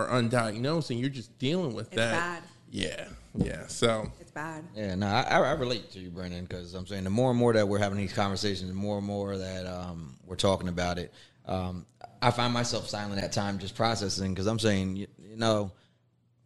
[0.00, 2.42] or undiagnosed and you're just dealing with It's that bad.
[2.70, 3.04] yeah
[3.36, 7.04] yeah so it's bad Yeah, no, I, I relate to you, Brendan, because I'm saying
[7.04, 10.16] the more and more that we're having these conversations, the more and more that um,
[10.26, 11.12] we're talking about it,
[11.46, 11.86] um,
[12.22, 15.72] I find myself silent at times, just processing, because I'm saying, you, you know,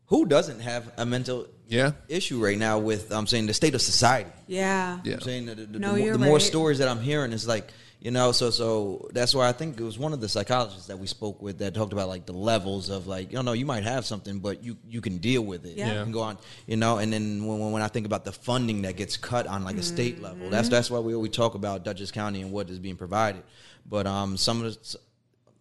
[0.07, 3.81] who doesn't have a mental yeah issue right now with, I'm saying, the state of
[3.83, 4.31] society?
[4.47, 5.14] yeah Yeah.
[5.14, 7.47] I'm saying that the, the, No, the, more, you're more stories that I'm hearing is
[7.49, 7.73] like,
[8.05, 10.99] you know, so so that's why I think it was one of the psychologists that
[10.99, 13.83] we spoke with that talked about like the levels of like, you know, you might
[13.83, 15.79] have something, but you you can deal with it.
[15.79, 15.88] Yeah.
[15.88, 16.37] You can go on,
[16.67, 19.64] you know, and then when, when I think about the funding that gets cut on
[19.64, 20.51] like a state level, Mm-hmm.
[20.51, 23.43] that's that's why we always talk about Dutchess County and what is being provided.
[23.87, 24.99] But um, some of the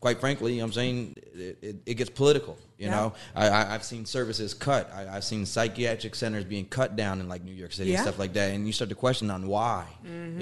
[0.04, 2.58] quite frankly, you know I'm saying it, it, it gets political.
[2.78, 2.96] You Yeah.
[2.96, 4.92] know, I, I, I've seen services cut.
[4.94, 8.00] I, I've seen psychiatric centers being cut down in like New York City Yeah.
[8.00, 8.52] and stuff like that.
[8.54, 9.86] And you start to question on why.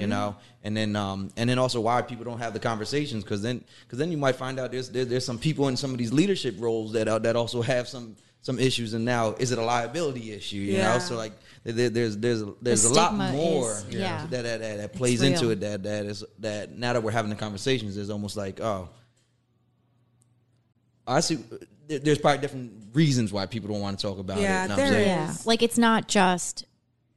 [0.02, 3.40] You know, and then um, and then also why people don't have the conversations because
[3.40, 5.98] then because then you might find out there's there, there's some people in some of
[5.98, 8.16] these leadership roles that are, that also have some
[8.48, 8.94] some issues.
[8.94, 10.56] And now is it a liability issue?
[10.56, 10.94] You Yeah.
[10.94, 14.26] know, so like there, there's there's there's a lot more is- yeah.
[14.30, 17.30] that, that, that, that plays into it that that is that now that we're having
[17.30, 18.88] the conversations is almost like oh
[21.12, 21.38] I see
[21.88, 24.62] there's probably different reasons why people don't want to talk about Yeah, it.
[24.62, 25.08] you know what I'm there saying?
[25.08, 25.46] Yeah, is.
[25.46, 26.64] like it's not just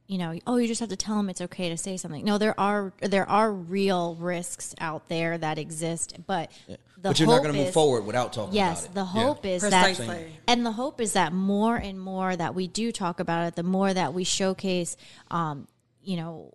[0.08, 2.24] you know, oh, you just have to tell them it's okay to say something.
[2.24, 7.26] No, there are there are real risks out there that exist, but the but you're
[7.26, 8.86] not hope going to move is- forward without talking Yes, about it.
[8.86, 12.68] Yes, the hope is that, and the hope is that more and more that we
[12.68, 14.96] do talk about it, the more that we showcase,
[15.32, 15.66] um,
[16.04, 16.52] you know,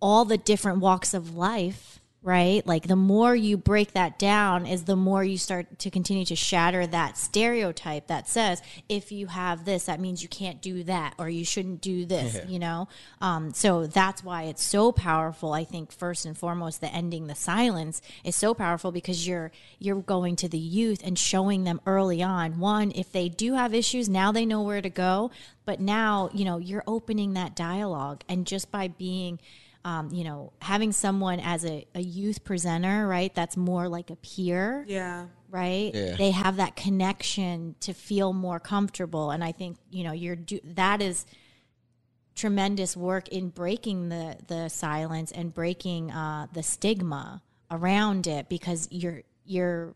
[0.00, 2.64] all the different walks of life right?
[2.64, 6.36] Like the more you break that down is the more you start to continue to
[6.36, 11.14] shatter that stereotype that says if you have this that means you can't do that
[11.18, 12.46] or you shouldn't do this, Yeah.
[12.46, 12.88] you know?
[13.20, 15.52] Um, so that's why it's so powerful.
[15.52, 20.00] I think first and foremost the ending the silence is so powerful because you're you're
[20.00, 24.08] going to the youth and showing them early on one if they do have issues
[24.08, 25.30] now they know where to go,
[25.64, 29.40] but now, you know, you're opening that dialogue and just by being
[29.84, 33.34] um, you know, having someone as a, a youth presenter, right?
[33.34, 35.26] That's more like a peer, Yeah.
[35.50, 35.90] right?
[35.94, 36.16] Yeah.
[36.16, 40.60] They have that connection to feel more comfortable, and I think you know you're do
[40.64, 41.26] that is
[42.34, 48.88] tremendous work in breaking the the silence and breaking uh, the stigma around it because
[48.90, 49.94] you're you're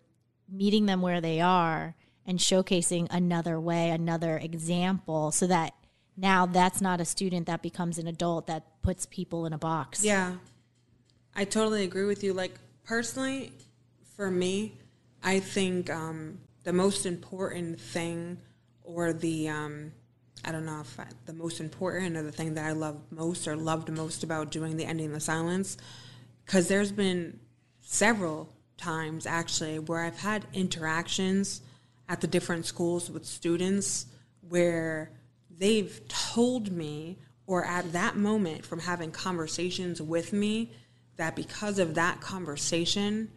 [0.51, 1.95] meeting them where they are
[2.27, 5.73] and showcasing another way, another example, so that
[6.17, 10.05] now that's not a student that becomes an adult that puts people in a box.
[10.05, 10.37] Yeah.
[11.35, 12.33] I totally agree with you.
[12.33, 13.53] Like, personally,
[14.17, 14.79] for me,
[15.23, 18.39] I think um, the most important thing,
[18.83, 19.93] or the, um,
[20.45, 23.47] I don't know if I, the most important or the thing that I love most
[23.47, 25.77] or loved most about doing the Ending the Silence,
[26.45, 27.39] because there's been
[27.83, 28.49] several
[28.79, 31.61] times actually where I've had interactions
[32.09, 34.07] at the different schools with students
[34.49, 35.11] where
[35.59, 40.73] they've told me or at that moment from having conversations with me
[41.17, 43.31] that because of that conversation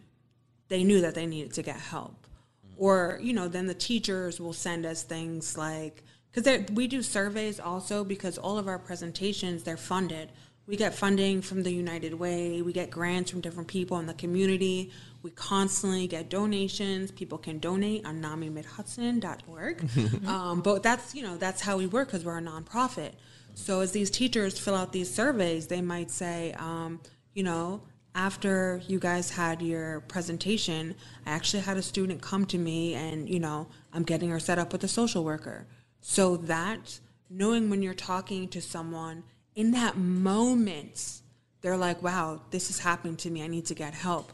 [0.68, 2.26] they knew that they needed to get help.
[2.66, 2.74] Mm.
[2.76, 6.02] Or you know then the teachers will send us things like
[6.32, 10.30] because we do surveys also because all of our presentations they're funded
[10.70, 12.62] we get funding from the united way.
[12.62, 14.92] We get grants from different people in the community.
[15.20, 17.10] We constantly get donations.
[17.10, 19.90] People can donate on namimidhudson.org
[20.28, 23.14] um, but that's you know that's how we work because we're a nonprofit.
[23.54, 27.00] So as these teachers fill out these surveys they might say um,
[27.34, 27.82] you know
[28.14, 30.94] after you guys had your presentation,
[31.26, 34.58] I actually had a student come to me and, you know, I'm getting her set
[34.58, 35.68] up with a social worker.
[36.00, 39.22] So that knowing when you're talking to someone
[39.54, 41.22] in that moment,
[41.60, 43.42] they're like, wow, this is happening to me.
[43.42, 44.32] I need to get help.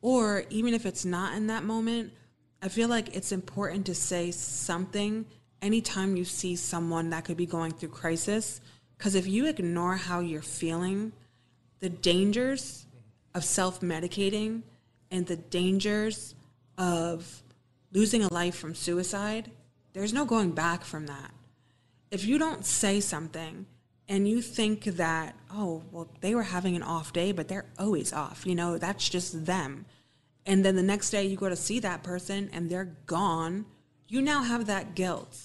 [0.00, 2.12] Or even if it's not in that moment,
[2.62, 5.26] I feel like it's important to say something
[5.60, 8.60] anytime you see someone that could be going through crisis.
[8.96, 11.12] Because if you ignore how you're feeling,
[11.80, 12.86] the dangers
[13.34, 14.62] of self medicating
[15.10, 16.34] and the dangers
[16.76, 17.42] of
[17.92, 19.50] losing a life from suicide,
[19.92, 21.32] there's no going back from that.
[22.10, 23.66] If you don't say something
[24.08, 28.12] and you think that, oh, well, they were having an off day, but they're always
[28.12, 29.84] off, you know, that's just them.
[30.46, 33.66] And then the next day you go to see that person and they're gone,
[34.08, 35.36] you now have that guilt.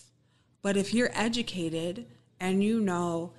[0.62, 2.06] But if you're educated
[2.40, 3.34] and you know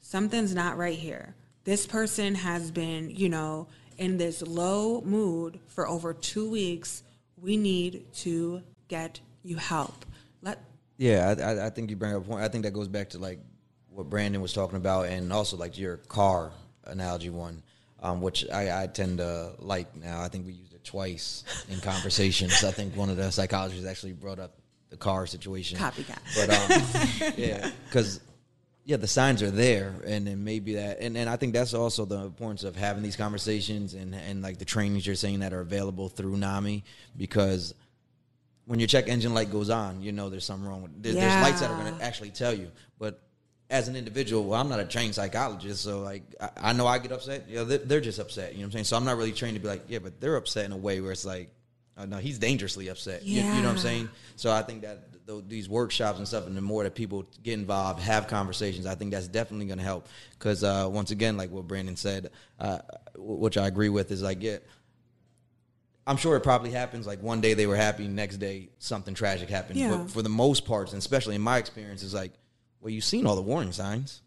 [0.00, 3.66] something's not right here, this person has been, you know,
[3.98, 7.02] in this low mood for over two weeks.
[7.40, 10.04] We need to get you help.
[10.42, 10.60] Let
[10.96, 12.42] Yeah, I, I, think you bring up a point.
[12.42, 13.40] I think that goes back to like
[13.94, 16.50] what Brandon was talking about, and also like your car
[16.84, 17.62] analogy one,
[18.02, 20.20] um, which I, I tend to like now.
[20.20, 22.64] I think we used it twice in conversations.
[22.64, 24.58] I think one of the psychologists actually brought up
[24.90, 25.78] the car situation.
[25.78, 26.18] Copycat.
[26.36, 28.20] But um, yeah, because
[28.84, 32.04] yeah, the signs are there, and then maybe that, and, and I think that's also
[32.04, 35.60] the importance of having these conversations and and like the trainings you're saying that are
[35.60, 36.84] available through NAMI,
[37.16, 37.74] because
[38.66, 41.42] when your check engine light goes on, you know there's something wrong with there, There's
[41.42, 42.70] lights that are going to actually tell you.
[42.98, 43.20] But
[43.74, 46.98] as an individual, well, I'm not a trained psychologist, so like I, I know I
[47.00, 47.46] get upset.
[47.48, 48.52] Yeah, they're, they're just upset.
[48.52, 48.84] You know what I'm saying?
[48.84, 51.00] So I'm not really trained to be like, yeah, but they're upset in a way
[51.00, 51.50] where it's like,
[51.98, 53.24] oh, no, he's dangerously upset.
[53.24, 54.10] You, you know what I'm saying?
[54.36, 57.54] So I think that th- these workshops and stuff, and the more that people get
[57.54, 60.06] involved, have conversations, I think that's definitely going to help.
[60.38, 62.78] Because uh, once again, like what Brandon said, uh,
[63.16, 64.58] which I agree with, is like, yeah,
[66.06, 67.08] I'm sure it probably happens.
[67.08, 69.80] Like one day they were happy, next day something tragic happened.
[69.80, 69.96] Yeah.
[69.96, 72.30] But for the most parts, and especially in my experience, is like,
[72.84, 74.20] well, you've seen all the warning signs,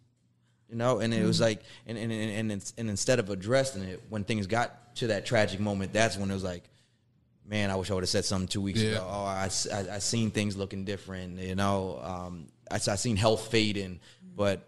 [0.67, 1.00] you know.
[1.00, 4.24] And it was like, and and and and, it's- and instead of addressing it when
[4.26, 6.63] things got to that tragic moment, that's when it was like,
[7.46, 8.93] man, I wish I would have said something two weeks Yeah.
[8.93, 9.08] ago.
[9.10, 12.00] Oh, I, I, I seen things looking different, you know.
[12.04, 14.00] Um, I, I seen health fading,
[14.36, 14.67] but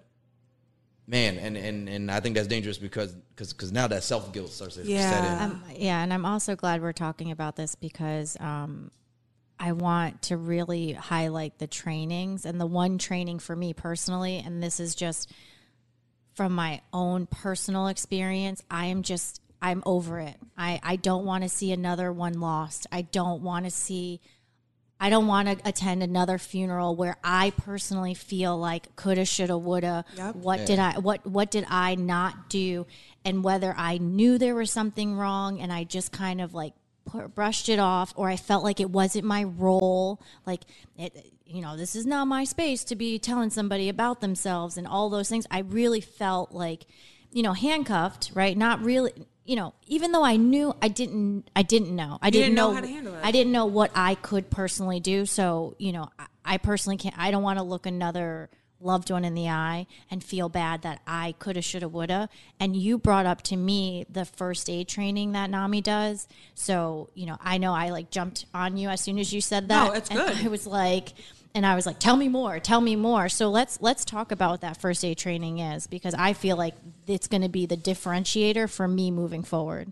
[1.08, 4.52] man, and, and, and I think that's dangerous because cause, cause now that self guilt
[4.52, 4.96] starts to set in.
[4.96, 5.46] Yeah.
[5.46, 8.92] Um, yeah, and I'm also glad we're talking about this because um,
[9.60, 14.64] I want to really highlight the trainings and the one training for me personally, and
[14.64, 15.32] this is just
[16.34, 18.64] from my own personal experience.
[18.72, 20.36] I am just I'm over it.
[20.58, 22.88] I I don't want to see another one lost.
[22.92, 24.22] I don't want to see
[25.02, 30.04] I don't want to attend another funeral where I personally feel like coulda, shoulda, woulda.
[30.16, 30.36] Yep.
[30.36, 32.86] What did I what what did I not do?
[33.24, 36.79] And whether I knew there was something wrong and I just kind of like pu-
[37.36, 40.22] brushed it off, or I felt like it wasn't my role.
[40.46, 40.62] Like
[40.98, 44.88] it, you know, this is not my space to be telling somebody about themselves and
[44.88, 45.48] all those things.
[45.50, 46.86] I really felt like,
[47.32, 48.58] you know, handcuffed, right?
[48.58, 49.12] Not really.
[49.46, 52.20] You know, even though I knew I didn't, I didn't know.
[52.22, 53.22] I didn't, didn't know how to handle it.
[53.24, 55.26] I didn't know what I could personally do.
[55.26, 58.52] So, you know, I, I personally can't, I don't want to look another
[58.82, 62.30] loved one in the eye and feel bad that I coulda, shoulda, woulda.
[62.60, 66.28] And you brought up to me the first aid training that NAMI does.
[66.56, 69.68] So, you know, I know I like jumped on you as soon as you said
[69.70, 69.88] that.
[69.88, 70.46] No, it's good.
[70.46, 71.10] I was like,
[71.56, 73.30] and I was like, tell me more, tell me more.
[73.30, 76.76] So let's let's talk about what that first aid training is because I feel like
[77.08, 79.92] it's going to be the differentiator for me moving forward.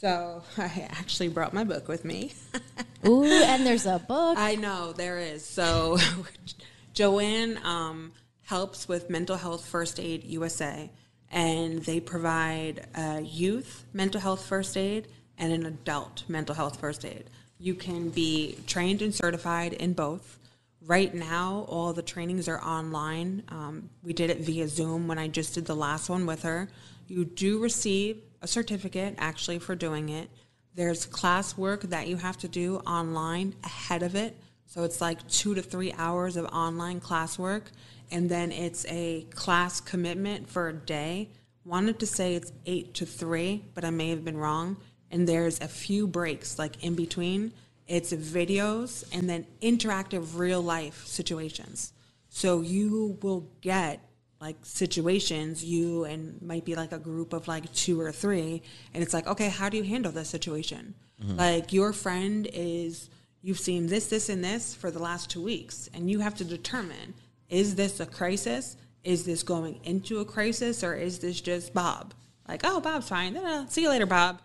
[0.00, 2.32] So I actually brought my book with me.
[3.06, 4.36] Ooh, and there's a book.
[4.38, 5.44] I know there is.
[5.44, 5.98] So
[6.92, 8.12] Joanne um,
[8.44, 10.90] helps with Mental Health First Aid USA,
[11.30, 15.06] and they provide a youth mental health first aid
[15.38, 17.24] and an adult mental health first aid.
[17.58, 20.38] You can be trained and certified in both.
[20.86, 23.44] Right now, all the trainings are online.
[23.48, 26.68] Um, we did it via Zoom when I just did the last one with her.
[27.06, 30.30] You do receive a certificate actually for doing it.
[30.74, 34.36] There's classwork that you have to do online ahead of it.
[34.70, 37.62] So it's like two to three hours of online classwork.
[38.12, 41.30] And then it's a class commitment for a day.
[41.64, 44.76] Wanted to say it's eight to three, but I may have been wrong.
[45.10, 47.52] And there's a few breaks like in between.
[47.88, 51.92] It's videos and then interactive real life situations.
[52.28, 53.98] So you will get
[54.40, 58.62] like situations, you and might be like a group of like two or three,
[58.94, 60.94] and it's like, okay, how do you handle this situation?
[61.20, 61.36] Mm-hmm.
[61.36, 63.10] Like your friend is,
[63.42, 66.44] you've seen this, this, and this for the last two weeks, and you have to
[66.44, 67.14] determine
[67.48, 68.76] is this a crisis?
[69.02, 72.14] Is this going into a crisis, or is this just Bob?
[72.46, 73.36] Like, oh, Bob's fine.
[73.36, 74.40] Uh, see you later, Bob.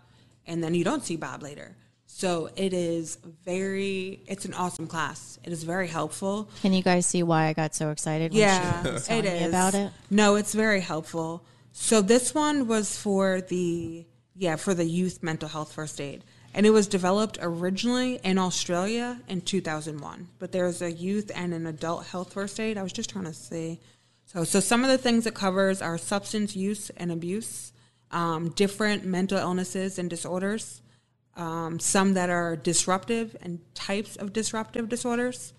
[0.46, 1.76] And then you don't see Bob later.
[2.06, 5.38] So it is very, it's an awesome class.
[5.44, 6.48] It is very helpful.
[6.62, 9.48] Can you guys see why I got so excited when Yeah, she telling it is.
[9.48, 9.90] about it?
[10.08, 11.44] No, it's very helpful.
[11.72, 16.24] So this one was for the yeah for the youth mental health first aid,
[16.56, 20.28] and it was developed originally in Australia in 2001.
[20.38, 22.78] But there's a youth and an adult health first aid.
[22.78, 23.78] I was just trying to see.
[24.24, 27.72] So so some of the things it covers are substance use and abuse,
[28.10, 30.80] um, different mental illnesses and disorders,
[31.36, 35.52] um, some that are disruptive and types of disruptive disorders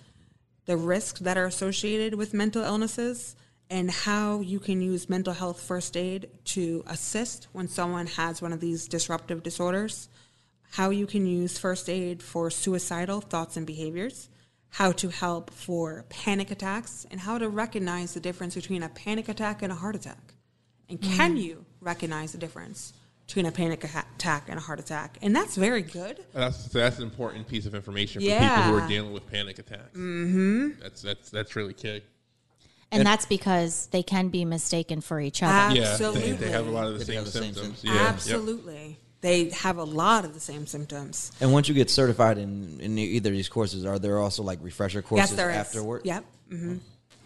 [0.65, 3.37] the risks that are associated with mental illnesses
[3.69, 8.51] and how you can use mental health first aid to assist when someone has one
[8.51, 10.09] of these disruptive disorders,
[10.71, 14.29] how you can use first aid for suicidal thoughts and behaviors,
[14.69, 19.29] how to help for panic attacks, and how to recognize the difference between a panic
[19.29, 20.33] attack and a heart attack.
[20.89, 22.93] And can you recognize the difference
[23.25, 25.17] between a panic attack and a heart attack?
[25.21, 26.23] And that's very good.
[26.33, 29.97] That's that's an important piece of information for people who are dealing with panic attacks.
[29.97, 30.79] Mm-hmm.
[30.81, 32.01] That's that's that's really key.
[32.89, 35.75] And, that's because they can be mistaken for each other.
[35.75, 36.31] Yeah, Absolutely.
[36.31, 37.79] they, they have a lot of the They same have the same symptoms.
[37.79, 38.27] symptoms.
[38.27, 38.95] Yeah, yep.
[39.23, 39.49] Absolutely.
[39.49, 41.31] They have a lot of the same symptoms.
[41.41, 44.59] And once you get certified in, in either of these courses, are there also like
[44.61, 45.55] refresher courses yes, there is.
[45.57, 46.01] afterward?
[46.05, 46.23] Yep.
[46.49, 46.75] hmm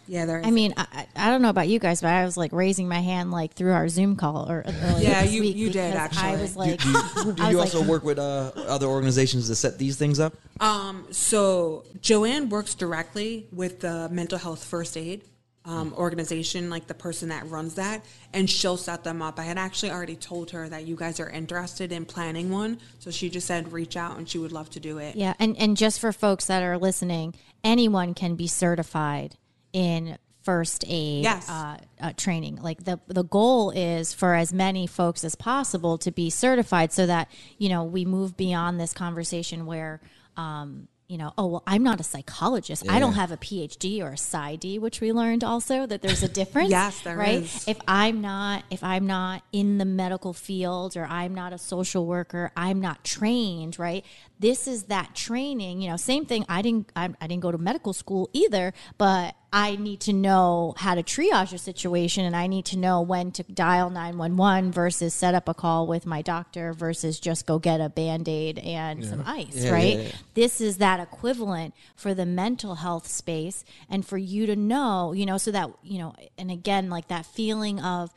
[0.08, 0.46] Yeah, there is.
[0.46, 2.88] I mean, I, I I don't know about you guys, but I was like raising
[2.88, 5.94] my hand like through our Zoom call or earlier Yeah, this you- week you did,
[5.94, 6.22] actually.
[6.38, 9.54] I was like, Do you, do you also like, work with uh, other organizations to
[9.54, 10.34] set these things up?
[10.60, 15.22] Um, so Joanne works directly with the mental health first aid
[15.64, 19.38] um, organization, like the person that runs that, and she'll set them up.
[19.38, 23.10] I had actually already told her that you guys are interested in planning one, so
[23.10, 25.14] she just said reach out and she would love to do it.
[25.14, 29.36] Yeah, and and just for folks that are listening, anyone can be certified
[29.72, 31.48] in first aid Yes.
[31.48, 32.56] uh, uh, training.
[32.56, 37.06] Like the the goal is for as many folks as possible to be certified, so
[37.06, 40.00] that you know we move beyond this conversation where.
[40.36, 42.88] Um, you know, oh well, I'm not a psychologist.
[42.88, 46.28] I don't have a PhD or a PsyD, which we learned also that there's a
[46.40, 46.70] difference.
[46.70, 47.42] Yes, there right?
[47.42, 47.68] is.
[47.68, 52.06] If I'm not, if I'm not in the medical field or I'm not a social
[52.06, 54.06] worker, I'm not trained, right?
[54.42, 55.80] This is that training.
[55.80, 56.44] You know, same thing.
[56.48, 60.74] I didn't, I, I didn't go to medical school either, but I need to know
[60.78, 64.36] how to triage a situation, and I need to know when to dial nine one
[64.38, 68.28] one versus set up a call with my doctor versus just go get a band
[68.28, 69.96] aid and some ice, Yeah, right?
[69.96, 70.12] yeah, yeah.
[70.34, 75.26] this is that equivalent for the mental health space and for you to know you
[75.26, 78.10] know so that you know and again like that feeling of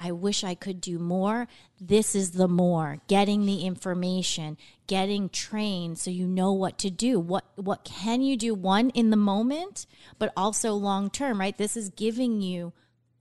[0.00, 1.48] I wish I could do more.
[1.80, 7.18] This is the more getting the information, getting trained so you know what to do.
[7.18, 9.86] What what can you do one in the moment,
[10.18, 11.56] but also long term, right?
[11.56, 12.72] This is giving you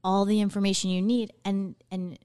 [0.03, 2.19] all the information you need and and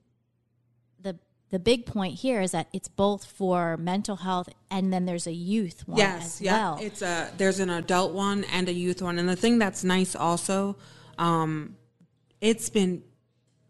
[1.01, 1.19] the
[1.51, 5.33] the big point here is that it's both for mental health and then there's a
[5.33, 6.53] youth one yes, as yeah.
[6.53, 6.79] well.
[6.81, 10.15] It's a there's an adult one and a youth one, and the thing that's nice
[10.15, 10.77] also,
[11.19, 11.77] um,
[12.41, 13.03] it's been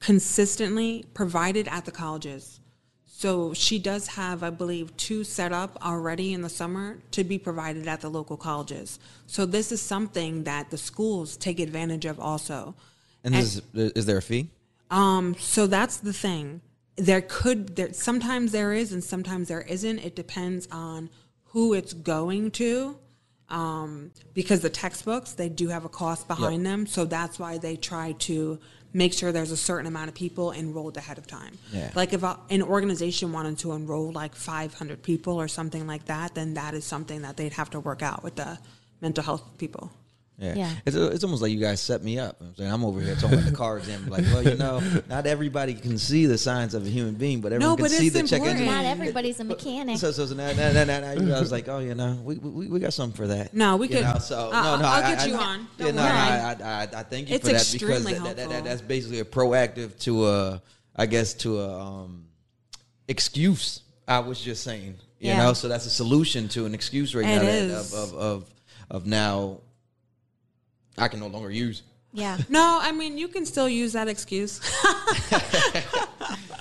[0.03, 2.59] consistently provided at the colleges.
[3.07, 7.39] So she does have, I believe, two set up already in the summer to be
[7.39, 8.99] provided at the local colleges.
[9.29, 12.75] So this is something that the schools take advantage of also.
[13.23, 14.51] And is, is there a fee?
[14.91, 16.63] Um, so that's the thing.
[16.97, 20.01] There could there sometimes there is and sometimes there isn't.
[20.01, 21.09] It depends on
[21.45, 22.99] who it's going to.
[23.49, 27.77] Um, because the textbooks they do have a cost behind them, so that's why they
[27.77, 28.59] try to
[28.93, 31.59] make sure there's a certain amount of people enrolled ahead of time.
[31.73, 31.91] Yeah.
[31.95, 36.35] Like if a, an organization wanted to enroll like 500 people or something like that,
[36.35, 38.59] then that is something that they'd have to work out with the
[39.01, 39.91] mental health people.
[40.43, 40.55] Yeah.
[40.57, 40.71] Yeah.
[40.85, 42.37] It's, it's almost like you guys set me up.
[42.41, 44.09] I'm, saying, I'm over here talking about the car exam.
[44.09, 47.53] Like, well, you know, not everybody can see the signs of a human being, but
[47.53, 48.67] everyone No, can but see the check engine.
[48.67, 49.99] Not everybody's a mechanic.
[49.99, 52.39] So, so, so now, now, now, now, now, you guys like, oh, you know, we,
[52.39, 53.55] we, we got something for that.
[53.55, 55.45] No, we You could- know, so, I'll- no, no, I'll I- get I- you I-
[55.45, 55.67] on.
[55.79, 56.03] Yeah, no.
[56.03, 59.21] I, I, I, I thank you It's for that because that, that, that, that's basically
[59.21, 60.63] a proactive to a,
[60.97, 62.27] I guess, to a um,
[63.09, 63.81] excuse.
[64.09, 65.45] I was just saying, you Yeah.
[65.45, 68.51] know, so that's a solution to an excuse right It now that, of, of of
[68.91, 69.61] of now.
[70.99, 71.83] I can no longer use.
[72.13, 72.39] yeah.
[72.49, 74.61] No, I mean you can still use that excuse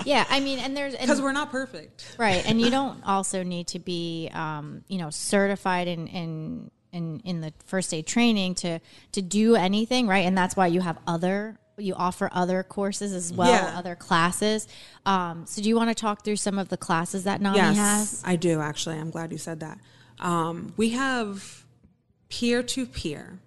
[0.06, 0.26] Yeah.
[0.30, 2.16] I mean, and there's, because we're not perfect.
[2.18, 7.22] Right, and you don't also need to be, um, you know, certified in in in
[7.24, 8.80] in the first aid training to
[9.12, 10.26] to do anything, right?
[10.26, 13.78] And that's why you have other you offer other courses as well, Yeah.
[13.78, 14.68] other classes.
[15.06, 17.78] Um, so, do you want to talk through some of the classes that NAMI yes,
[17.78, 18.24] has?
[18.26, 18.98] I do actually.
[18.98, 19.78] I'm glad you said that.
[20.20, 21.64] Um, we have
[22.30, 23.40] peer to peer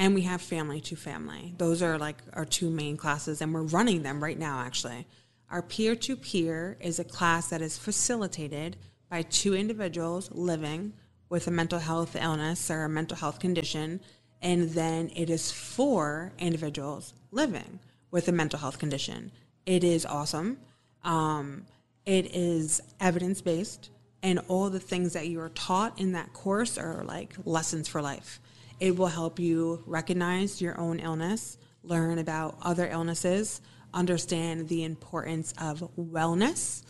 [0.00, 1.52] and we have family to family.
[1.58, 5.06] Those are like our two main classes, and we're running them right now, actually.
[5.50, 8.78] Our peer to peer is a class that is facilitated
[9.10, 10.94] by two individuals living
[11.28, 14.00] with a mental health illness or a mental health condition,
[14.40, 17.78] and then it is for individuals living
[18.10, 19.30] with a mental health condition.
[19.66, 20.60] It is awesome.
[21.04, 21.66] Um,
[22.06, 23.90] it is evidence based,
[24.22, 28.00] and all the things that you are taught in that course are like lessons for
[28.00, 28.40] life.
[28.80, 33.60] It will help you recognize your own illness, learn about other illnesses,
[33.92, 36.82] understand the importance of wellness,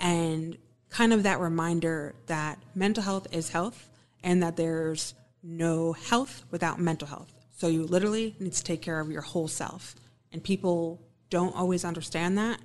[0.00, 0.56] and
[0.88, 3.90] kind of that reminder that mental health is health
[4.22, 7.32] and that there's no health without mental health.
[7.50, 9.94] So you literally need to take care of your whole self.
[10.32, 12.60] And people don't always understand that.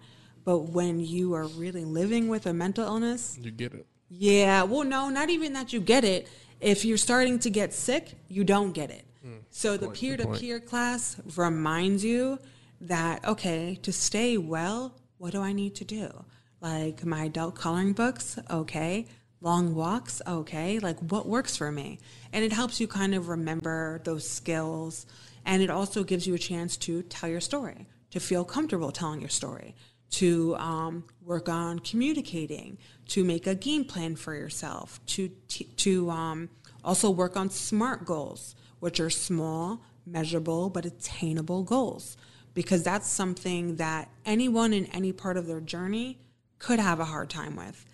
[0.46, 3.86] But when you are really living with a mental illness, You get it.
[4.10, 6.28] yeah, well, no, not even that you get it.
[6.60, 9.06] If you're starting to get sick, you don't get it.
[9.50, 12.40] so the peer to peer class reminds you
[12.82, 16.26] that, okay, to stay well, what do I need to do?
[16.62, 19.08] Like my adult coloring books, okay.
[19.42, 20.80] Long walks, okay.
[20.80, 22.00] Like what works for me?
[22.34, 25.06] And it helps you kind of remember those skills.
[25.46, 29.22] And it also gives you a chance to tell your story, to feel comfortable telling
[29.22, 29.76] your story
[30.12, 35.30] to um, work on communicating, to make a game plan for yourself, to
[35.78, 36.50] to um,
[36.84, 42.18] also work on SMART goals, which are small, measurable, but attainable goals,
[42.54, 46.20] because that's something that anyone in any part of their journey
[46.58, 47.86] could have a hard time with.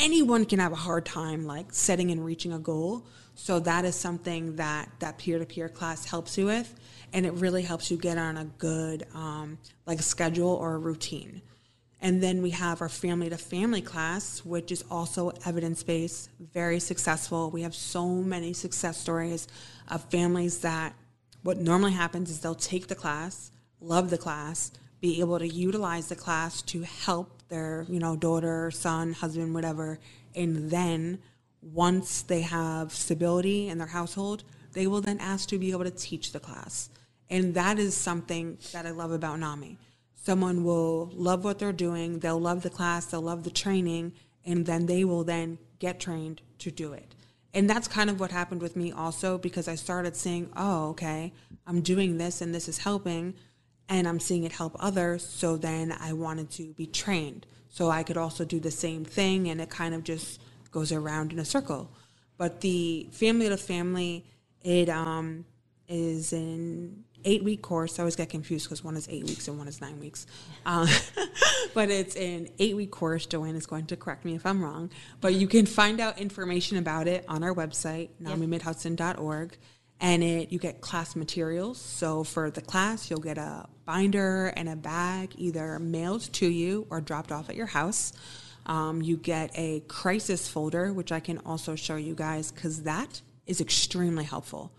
[0.00, 3.06] Anyone can have a hard time like setting and reaching a goal.
[3.36, 6.74] So that is something that that peer to peer class helps you with,
[7.14, 9.56] and it really helps you get on a good um,
[9.86, 11.40] like schedule or a routine.
[12.00, 16.80] And then we have our family to family class, which is also evidence based, very
[16.80, 17.50] successful.
[17.50, 19.46] We have so many success stories
[19.88, 20.92] of families that
[21.44, 26.08] what normally happens is they'll take the class, love the class, be able to utilize
[26.08, 30.00] the class to help their, you know, daughter, son, husband, whatever,
[30.34, 31.20] and then
[31.62, 34.42] once they have stability in their household,
[34.72, 36.90] they will then ask to be able to teach the class.
[37.30, 39.78] And that is something that I love about NAMI.
[40.14, 44.12] Someone will love what they're doing, they'll love the class, they'll love the training,
[44.44, 47.14] and then they will then get trained to do it.
[47.52, 51.32] And that's kind of what happened with me also because I started seeing, oh, okay,
[51.66, 53.34] I'm doing this and this is helping
[53.88, 55.24] and I'm seeing it help others.
[55.24, 59.48] So then I wanted to be trained so I could also do the same thing
[59.48, 60.40] and it kind of just
[60.72, 61.90] goes around in a circle.
[62.36, 64.24] But the family to family,
[64.62, 65.44] it um,
[65.86, 67.98] is in eight week course.
[67.98, 70.26] I always get confused because one is eight weeks and one is nine weeks.
[70.66, 70.88] Um,
[71.74, 73.26] but it's an eight week course.
[73.26, 74.90] Joanne is going to correct me if I'm wrong.
[75.20, 79.56] But you can find out information about it on our website, namimidhudson.org.
[80.00, 81.80] And it you get class materials.
[81.80, 86.86] So for the class, you'll get a binder and a bag either mailed to you
[86.90, 88.12] or dropped off at your house.
[88.66, 93.20] Um, you get a crisis folder, which I can also show you guys because that
[93.46, 94.72] is extremely helpful.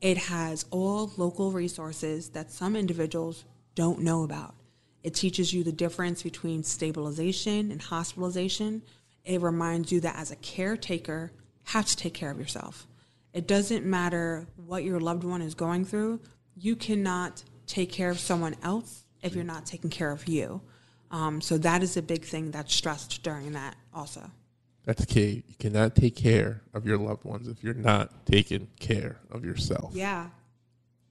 [0.00, 3.44] It has all local resources that some individuals
[3.74, 4.54] don't know about.
[5.02, 8.82] It teaches you the difference between stabilization and hospitalization.
[9.24, 11.32] It reminds you that as a caretaker,
[11.64, 12.86] have to take care of yourself.
[13.32, 16.20] It doesn't matter what your loved one is going through.
[16.56, 20.62] You cannot take care of someone else if you're not taking care of you.
[21.10, 24.30] Um, so that is a big thing that's stressed during that also.
[24.84, 25.44] That's key.
[25.46, 29.92] You cannot take care of your loved ones if you're not taking care of yourself.
[29.94, 30.28] Yeah.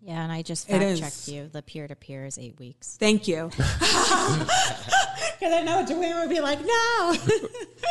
[0.01, 1.49] Yeah, and I just fact checked you.
[1.51, 2.95] The peer to peer is eight weeks.
[2.97, 3.51] Thank you.
[5.39, 7.15] Because I know Joanne would be like, no.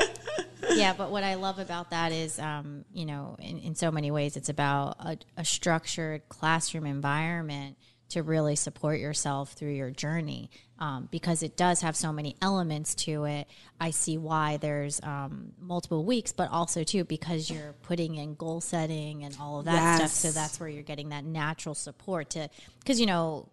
[0.75, 4.11] yeah, but what I love about that is, um, you know, in, in so many
[4.11, 7.79] ways, it's about a, a structured classroom environment
[8.11, 12.95] to really support yourself through your journey um, because it does have so many elements
[12.95, 13.49] to it.
[13.81, 18.61] I see why there's um, multiple weeks, but also too because you're putting in goal
[18.61, 20.11] setting and all of that stuff.
[20.11, 22.49] So that's where you're getting that natural support to
[22.81, 23.49] because you know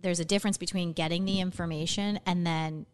[0.00, 2.86] there's a difference between getting the information and then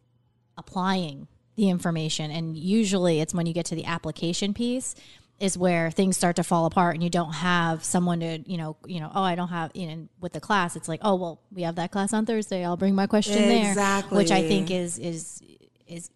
[0.59, 4.95] applying the information and usually it's when you get to the application piece
[5.39, 8.76] is where things start to fall apart and you don't have someone to you know
[8.87, 11.41] you know oh i don't have you know with the class it's like oh well
[11.53, 14.99] we have that class on thursday i'll bring my question there which i think is
[14.99, 15.43] is
[15.87, 16.11] is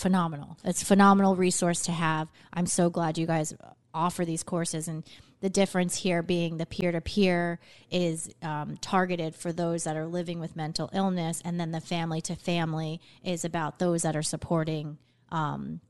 [0.00, 0.56] phenomenal.
[0.64, 2.28] It's a phenomenal resource to have.
[2.52, 3.54] I'm so glad you guys
[3.92, 5.04] offer these courses and
[5.40, 7.58] the difference here being the peer-to-peer
[7.90, 12.20] is um, targeted for those that are living with mental illness and then the family
[12.20, 14.98] to family is about those that are supporting
[15.32, 15.80] um,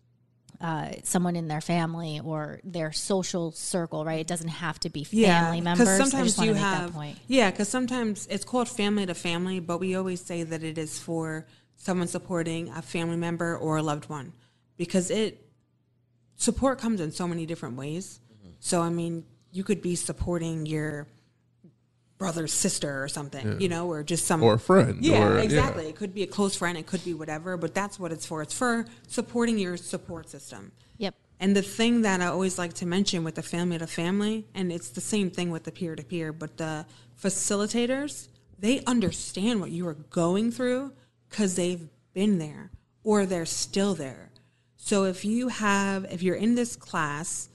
[0.61, 5.04] uh, someone in their family or their social circle right it doesn't have to be
[5.04, 7.18] family members Because I sometimes just you make that have, point.
[7.28, 10.98] yeah, because sometimes it's called family to family, but we always say that it is
[10.98, 11.46] for
[11.76, 14.32] someone supporting a family member or a loved one,
[14.76, 15.46] because it
[16.36, 18.20] support comes in so many different ways.
[18.32, 18.50] Mm-hmm.
[18.61, 21.06] So I mean, you could be supporting your
[22.20, 25.02] brother's sister or something, you know, or just some Or a friend.
[25.02, 25.86] Yeah, or, exactly.
[25.86, 28.42] It could be a close friend, it could be whatever, but that's what it's for.
[28.42, 30.72] It's for supporting your support system.
[30.98, 34.44] yep And the thing that I always like to mention with the family to family,
[34.54, 36.84] and it's the same thing with the peer to peer, but the
[37.20, 40.92] facilitators, they understand what you are going through
[41.30, 42.70] because they've been there
[43.02, 44.30] or they're still there.
[44.76, 47.48] So if you have, if you're in this class,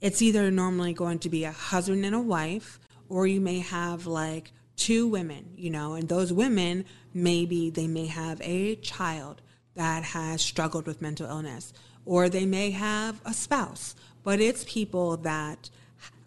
[0.00, 4.06] it's either normally going to be a husband and a wife, or you may have
[4.06, 6.84] like two women, you know, and those women
[7.14, 9.40] maybe they may have a child
[9.74, 11.72] that has struggled with mental illness,
[12.04, 15.70] or they may have a spouse, but it's people that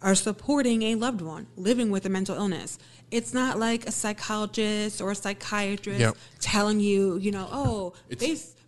[0.02, 2.78] are supporting a loved one living with a mental illness.
[3.10, 6.16] It's not like a psychologist or a psychiatrist Yep.
[6.40, 8.59] telling you, you know, oh, It's- they,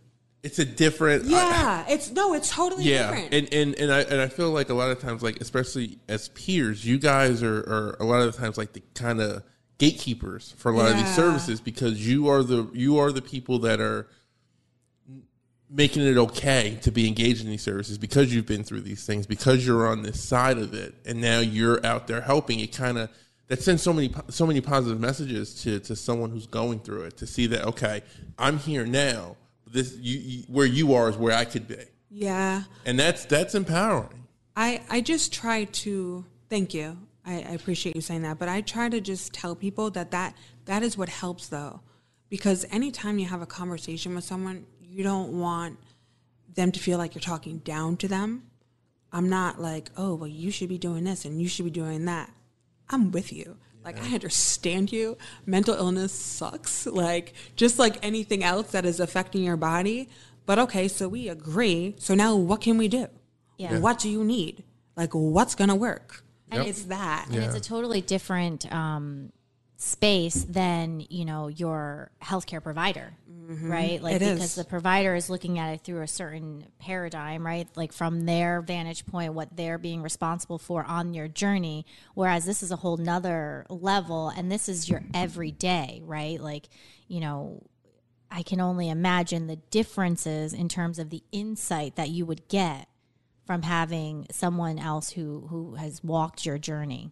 [0.42, 1.26] It's a different.
[1.26, 3.34] I- yeah, it's no, it's totally yeah, different.
[3.34, 6.28] and, and and I and I feel like a lot of times, like especially as
[6.30, 9.44] peers, you guys are, are a lot of the times like the kind of
[9.78, 13.58] gatekeepers for a lot of these services because you are the you are the people
[13.60, 14.06] that are
[15.68, 19.26] making it okay to be engaged in these services because you've been through these things
[19.26, 22.98] because you're on this side of it and now you're out there helping it kind
[22.98, 23.08] of
[23.48, 27.16] that sends so many so many positive messages to to someone who's going through it
[27.16, 28.02] to see that okay
[28.38, 29.36] I'm here now
[29.72, 31.76] this you, you where you are is where I could be
[32.12, 32.64] yeah.
[32.84, 34.26] and that's that's empowering.
[34.54, 36.98] I, I just try to thank you.
[37.24, 40.36] I, I appreciate you saying that, but I try to just tell people that, that
[40.66, 41.80] that is what helps though,
[42.28, 45.78] because anytime you have a conversation with someone, you don't want
[46.54, 48.42] them to feel like you're talking down to them.
[49.10, 52.04] I'm not like, oh, well, you should be doing this and you should be doing
[52.06, 52.30] that.
[52.90, 53.56] I'm with you.
[53.84, 55.16] Like I understand you.
[55.46, 56.86] Mental illness sucks.
[56.86, 60.08] Like just like anything else that is affecting your body.
[60.46, 61.94] But okay, so we agree.
[61.98, 63.08] So now what can we do?
[63.58, 63.78] Yeah.
[63.78, 64.64] What do you need?
[64.96, 66.24] Like what's gonna work?
[66.50, 66.66] And Yep.
[66.68, 67.26] it's that.
[67.30, 69.32] and it's a totally different um,
[69.82, 73.14] space than you know your healthcare provider
[73.48, 74.24] right like Mm-hmm.
[74.24, 74.54] It because is.
[74.54, 79.04] the provider is looking at it through a certain paradigm right like from their vantage
[79.06, 83.66] point what they're being responsible for on your journey whereas this is a whole nother
[83.68, 86.68] level and this is your everyday right like
[87.08, 87.60] you know
[88.30, 92.88] I can only imagine the differences in terms of the insight that you would get
[93.44, 97.10] from having someone else who who has walked your journey.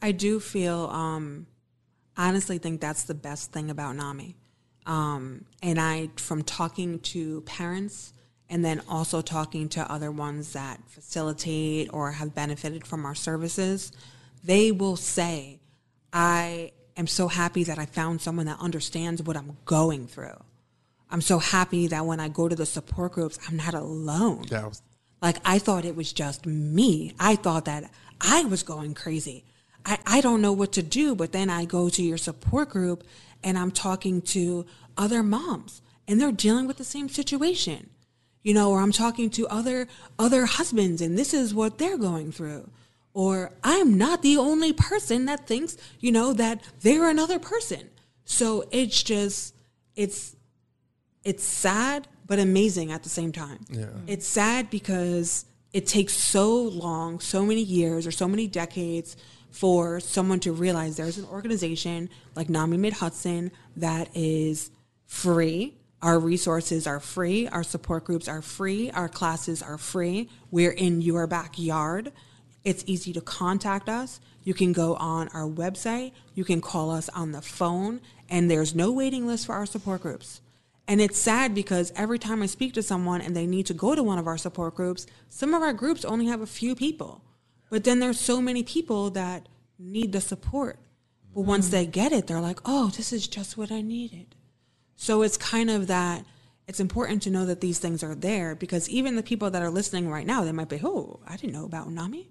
[0.00, 1.46] I do feel um
[2.16, 4.36] honestly think that's the best thing about NAMI.
[4.86, 8.12] Um, and I, from talking to parents
[8.48, 13.92] and then also talking to other ones that facilitate or have benefited from our services,
[14.44, 15.60] they will say,
[16.12, 20.36] I am so happy that I found someone that understands what I'm going through.
[21.10, 24.44] I'm so happy that when I go to the support groups, I'm not alone.
[24.68, 24.82] Was
[25.20, 27.14] Like I thought it was just me.
[27.20, 27.90] I thought that
[28.20, 29.44] I was going crazy.
[29.84, 33.04] I, I don't know what to do, but then I go to your support group
[33.42, 34.66] and I'm talking to
[34.96, 37.90] other moms and they're dealing with the same situation.
[38.42, 39.86] You know, or I'm talking to other
[40.18, 42.70] other husbands and this is what they're going through.
[43.14, 47.90] Or I'm not the only person that thinks, you know, that they're another person.
[48.24, 49.54] So it's just
[49.94, 50.34] it's
[51.24, 53.58] it's sad but amazing at the same time.
[53.70, 53.86] Yeah.
[54.06, 59.16] It's sad because it takes so long, so many years or so many decades
[59.52, 64.70] for someone to realize there's an organization like NAMI Mid Hudson that is
[65.06, 65.76] free.
[66.00, 67.46] Our resources are free.
[67.46, 68.90] Our support groups are free.
[68.90, 70.28] Our classes are free.
[70.50, 72.12] We're in your backyard.
[72.64, 74.20] It's easy to contact us.
[74.42, 76.12] You can go on our website.
[76.34, 80.02] You can call us on the phone, and there's no waiting list for our support
[80.02, 80.40] groups.
[80.88, 83.94] And it's sad because every time I speak to someone and they need to go
[83.94, 87.22] to one of our support groups, some of our groups only have a few people.
[87.72, 89.48] But then there's so many people that
[89.78, 90.78] need the support.
[91.32, 91.48] But mm-hmm.
[91.48, 94.34] once they get it, they're like, oh, this is just what I needed.
[94.94, 96.26] So it's kind of that
[96.68, 99.70] it's important to know that these things are there because even the people that are
[99.70, 102.28] listening right now, they might be, oh, I didn't know about NAMI.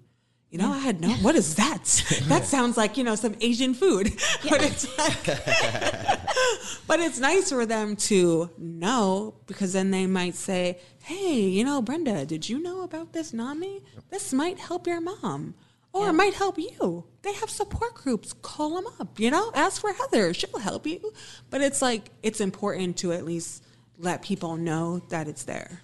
[0.52, 2.04] You know, I had no, what is that?
[2.28, 4.12] that sounds like, you know, some Asian food.
[4.50, 5.24] but it's like,
[6.86, 11.80] but it's nice for them to know because then they might say, hey, you know,
[11.80, 13.80] Brenda, did you know about this NAMI?
[14.10, 15.54] This might help your mom
[15.94, 17.04] or it might help you.
[17.22, 18.34] They have support groups.
[18.42, 20.34] Call them up, you know, ask for Heather.
[20.34, 21.14] She'll help you.
[21.48, 23.64] But it's like, it's important to at least
[23.96, 25.80] let people know that it's there.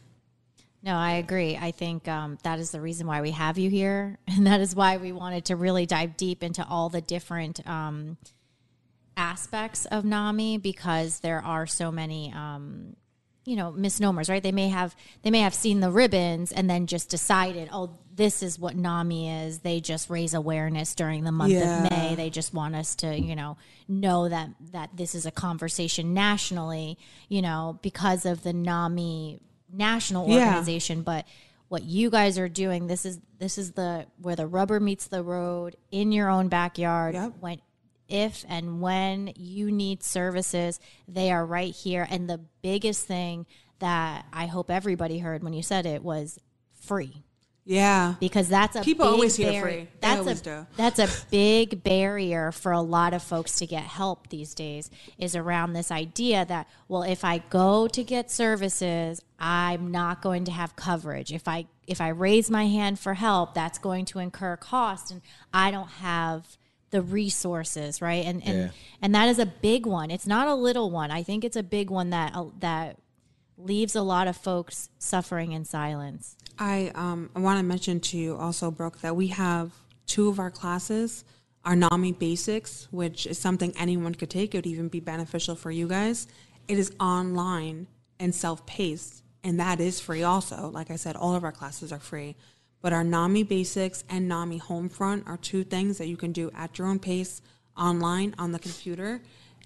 [0.83, 1.57] No, I agree.
[1.57, 4.75] I think um, that is the reason why we have you here, and that is
[4.75, 8.17] why we wanted to really dive deep into all the different um,
[9.17, 12.95] aspects of NAMI because there are so many, um,
[13.45, 14.29] you know, misnomers.
[14.29, 14.43] Right?
[14.43, 18.43] They may have they may have seen the ribbons and then just decided, oh, this
[18.43, 19.59] is what NAMI is.
[19.61, 21.85] They just raise awareness during the month Yeah.
[21.85, 22.15] of May.
[22.15, 23.57] They just want us to, you know,
[23.89, 26.99] know that that this is a conversation nationally.
[27.29, 29.41] You know, because of the NAMI
[29.73, 30.47] national Yeah.
[30.47, 31.27] organization, but
[31.69, 35.23] what you guys are doing this is this is the where the rubber meets the
[35.23, 37.33] road in your own backyard Yep.
[37.41, 37.59] when
[38.09, 43.45] if and when you need services they are right here and the biggest thing
[43.81, 46.39] that i hope everybody heard when you said it was
[46.73, 47.23] free
[47.71, 48.15] Yeah.
[48.19, 49.81] because that's a People big always hear barri- free.
[49.85, 50.67] They That's always a do.
[50.79, 54.91] that's a big barrier for a lot of folks to get help these days.
[55.19, 60.47] Is around this idea that well, if I go to get services, I'm not going
[60.47, 61.31] to have coverage.
[61.31, 65.21] If I if I raise my hand for help, that's going to incur cost, and
[65.53, 66.57] I don't have
[66.91, 68.25] the resources, right?
[68.25, 68.69] And and Yeah.
[69.03, 70.11] and that is a big one.
[70.11, 71.11] It's not a little one.
[71.11, 72.97] I think it's a big one that uh, that
[73.61, 76.37] leaves a lot of folks suffering in silence.
[76.59, 79.73] I um, I want to mention to you also, Brooke, that we have
[80.07, 81.25] two of our classes
[81.65, 84.55] are NAMI Basics, which is something anyone could take.
[84.55, 86.27] It would even be beneficial for you guys.
[86.67, 87.87] It is online
[88.19, 90.69] and self-paced, and that is free also.
[90.69, 92.37] Like I said, all of our classes are free.
[92.81, 96.79] But our NAMI Basics and NAMI Homefront are two things that you can do at
[96.79, 97.43] your own pace
[97.77, 99.21] online on the computer.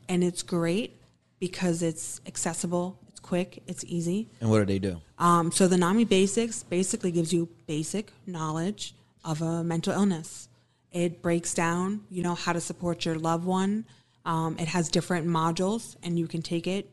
[0.08, 1.00] And it's great
[1.38, 4.28] because it's accessible, quick, it's easy.
[4.40, 5.00] And what do they do?
[5.18, 8.94] Um, so the NAMI Basics basically gives you basic knowledge
[9.24, 10.48] of a mental illness.
[10.90, 13.86] It breaks down, you know, how to support your loved one.
[14.24, 16.90] Um, it has different modules, and you can take it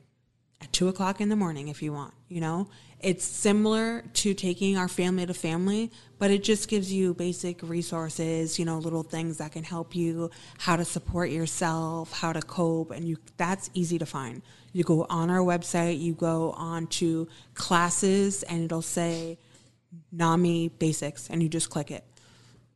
[0.61, 2.13] at two o'clock in the morning if you want.
[2.27, 2.69] You know,
[3.01, 8.59] it's similar to taking our family to family, but it just gives you basic resources.
[8.59, 12.91] You know, little things that can help you how to support yourself, how to cope,
[12.91, 14.41] and you that's easy to find.
[14.73, 19.37] You go on our website, you go on to classes, and it'll say
[20.11, 22.03] NAMI Basics, and you just click it.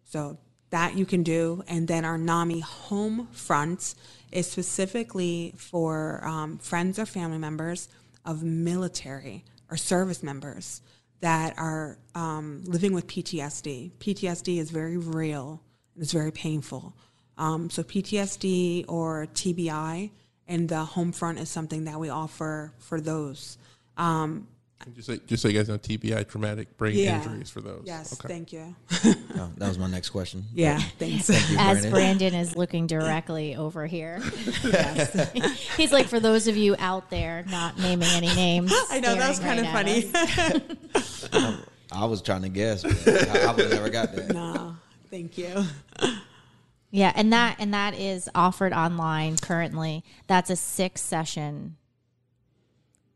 [0.06, 0.38] So
[0.70, 1.64] that you can do.
[1.68, 3.94] And then our NAMI home front
[4.32, 7.90] is specifically for um, friends or family members
[8.26, 9.44] of military
[9.78, 10.82] service members
[11.22, 13.92] that are um, living with PTSD.
[14.00, 15.62] PTSD is very real
[15.96, 16.96] and it's very painful.
[17.38, 20.12] Um, so PTSD or TBI
[20.48, 23.58] and the home front is something that we offer for those.
[23.98, 24.48] Um,
[24.86, 27.22] And just so, just so you guys know, TBI, traumatic brain Yeah.
[27.24, 27.84] injuries for those.
[27.86, 28.28] Yes, Okay.
[28.28, 28.76] thank you.
[29.36, 30.46] Oh, that was my next question.
[30.54, 31.26] yeah, thanks.
[31.28, 31.92] Thank you, As Brandon.
[31.92, 34.20] Brandon is looking directly over here.
[35.76, 38.72] He's like, for those of you out there, not naming any names.
[38.92, 40.12] I know that was kind right of funny.
[40.94, 41.30] us.
[41.92, 42.84] I was trying to guess.
[42.84, 44.30] But I, I would have never got that.
[44.34, 44.76] no,
[45.10, 45.64] thank you.
[46.92, 50.04] Yeah, and that and that is offered online currently.
[50.28, 51.76] That's a six session.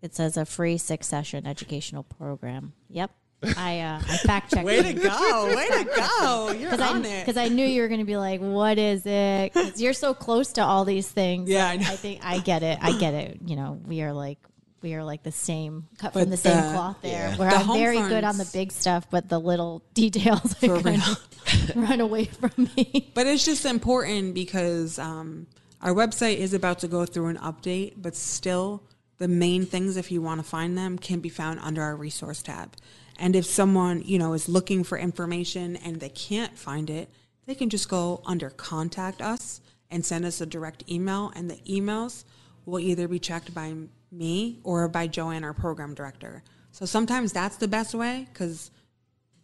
[0.01, 2.73] It says a free six session educational program.
[2.89, 3.11] Yep,
[3.57, 4.61] I uh, I fact checked.
[4.61, 4.65] It.
[4.65, 5.55] Way to go!
[5.55, 6.51] Way to go!
[6.59, 7.25] You're Because on I, it.
[7.25, 10.13] 'cause I knew you were going to be like, "What is it?" 'Cause you're so
[10.13, 11.49] close to all these things.
[11.49, 11.83] Yeah, I know.
[11.95, 12.77] think I get it.
[12.81, 13.39] I get it.
[13.45, 14.37] You know, we are like
[14.83, 16.97] we are like the same, cut But from the same cloth.
[17.01, 17.35] There, Yeah.
[17.37, 20.79] where The I'm home very good on the big stuff, but the little details For
[20.79, 23.11] kind of run away from me.
[23.15, 25.47] But it's just important because um,
[25.81, 28.83] our website is about to go through an update, but still,
[29.17, 32.41] the main things, if you want to find them, can be found under our resource
[32.41, 32.75] tab.
[33.17, 37.09] And if someone, you know, is looking for information and they can't find it,
[37.45, 41.31] they can just go under contact us and send us a direct email.
[41.35, 42.25] And the emails
[42.65, 43.73] will either be checked by
[44.11, 46.43] me or by Joanne, our program director.
[46.71, 48.69] So sometimes that's the best way because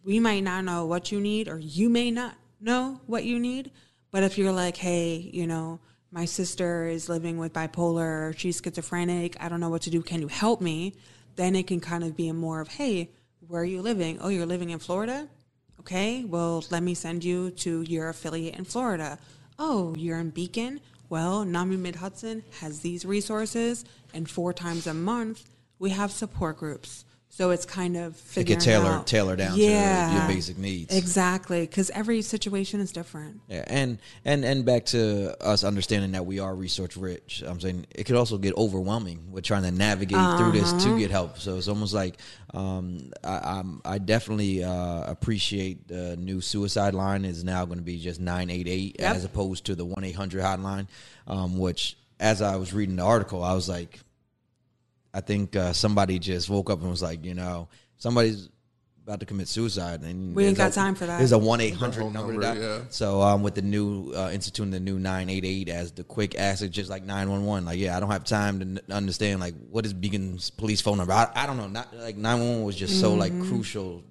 [0.04, 3.70] we might not know what you need or you may not know what you need
[4.10, 5.80] but if you're like hey you know
[6.14, 10.00] my sister is living with bipolar or she's schizophrenic i don't know what to do
[10.00, 10.94] can you help me?
[11.34, 13.10] Then it can kind of be a more of hey
[13.48, 14.18] where are you living?
[14.20, 15.28] Oh you're living in florida?
[15.80, 19.18] Okay well let me send you to your affiliate in florida.
[19.58, 20.80] Oh you're in beacon?
[21.08, 23.84] Well nami mid hudson has these resources
[24.14, 25.50] and four times a month
[25.80, 27.04] we have support groups
[27.36, 30.56] so it's kind of It figuring could tailor out- tailor down yeah, to your basic
[30.56, 30.96] needs.
[30.96, 33.40] Exactly, because every situation is different.
[33.48, 37.42] Yeah, and and and back to us understanding that we are resource rich.
[37.44, 40.84] I'm saying it could also get overwhelming with trying to navigate through this Uh-huh.
[40.94, 41.38] to get help.
[41.38, 42.18] So it's almost like
[42.52, 47.84] um, I, I'm, I definitely uh, appreciate the new suicide line is now going to
[47.84, 50.86] be just nine eight eight as opposed to the one eight hundred hotline.
[51.26, 53.98] Um, which, as I was reading the article, I was like,
[55.14, 58.48] I think uh, somebody just woke up and was like, you know, somebody's
[59.04, 61.18] about to commit suicide, and We ain't there's got a- time for that.
[61.18, 62.32] There's a one eight hundred number.
[62.32, 62.56] number, to dial.
[62.56, 62.84] yeah.
[62.88, 66.38] So um, with the new uh, instituting the new nine eight eight as the quick
[66.40, 67.64] answer, just like nine one one.
[67.64, 70.96] Like, yeah, I don't have time to n- understand like what is Beacon's police phone
[70.98, 71.12] number.
[71.12, 71.68] I, I don't know.
[71.68, 73.48] Not like nine one one was just so like Mm-hmm.
[73.50, 74.02] crucial.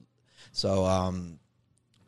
[0.51, 1.39] So um,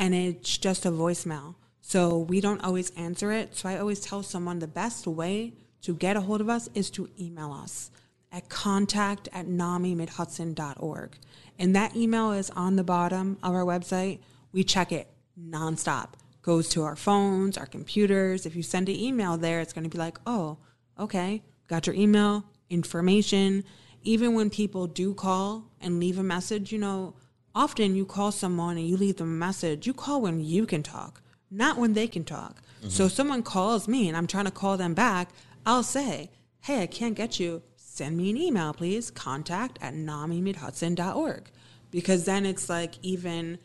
[0.00, 1.56] and it's just a voicemail.
[1.82, 3.54] So we don't always answer it.
[3.54, 6.88] So I always tell someone the best way to get a hold of us is
[6.92, 7.90] to email us
[8.32, 11.18] at contact at namimidhudson.org.
[11.58, 14.20] And that email is on the bottom of our website.
[14.52, 16.14] We check it nonstop.
[16.40, 18.46] Goes to our phones, our computers.
[18.46, 20.56] If you send an email there, it's going to be like, oh,
[20.98, 23.64] okay, got your email, information.
[24.02, 27.14] Even when people do call and leave a message, you know,
[27.54, 29.86] often you call someone and you leave them a message.
[29.86, 32.62] You call when you can talk, not when they can talk.
[32.80, 32.88] Mm-hmm.
[32.88, 35.30] So if someone calls me and I'm trying to call them back,
[35.66, 36.30] I'll say,
[36.60, 37.62] hey, I can't get you.
[37.76, 39.10] Send me an email, please.
[39.10, 41.50] Contact at namimidhudson.org.
[41.90, 43.58] Because then it's like even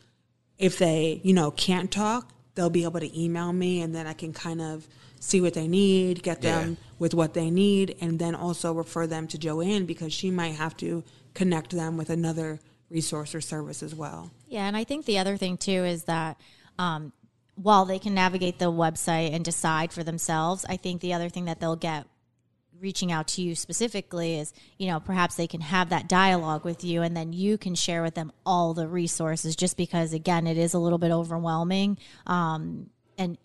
[0.57, 4.13] if they, you know, can't talk, they'll be able to email me and then I
[4.13, 4.87] can kind of
[5.19, 6.75] see what they need, get them Yeah.
[6.99, 10.75] with what they need, and then also refer them to Joanne because she might have
[10.77, 12.59] to connect them with another
[12.89, 14.31] resource or service as well.
[14.47, 16.39] Yeah, and I think the other thing too is that
[16.77, 17.13] um,
[17.55, 21.45] while they can navigate the website and decide for themselves, I think the other thing
[21.45, 22.05] that they'll get
[22.79, 26.83] reaching out to you specifically is, you know, perhaps they can have that dialogue with
[26.83, 30.57] you and then you can share with them all the resources just because, again, it
[30.57, 31.97] is a little bit overwhelming.
[32.27, 33.37] Um, and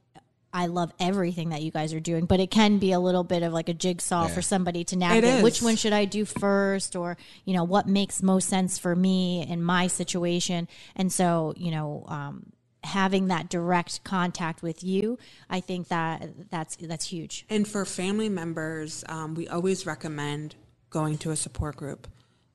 [0.52, 3.42] I love everything that you guys are doing, but it can be a little bit
[3.42, 4.34] of like a jigsaw Yeah.
[4.34, 5.44] for somebody to navigate.
[5.44, 9.46] Which one should I do first, or you know, what makes most sense for me
[9.46, 10.66] in my situation?
[10.96, 16.76] And so, you know, um, having that direct contact with you, I think that that's
[16.76, 17.46] that's huge.
[17.48, 20.56] And for family members, um, we always recommend
[20.88, 22.08] going to a support group.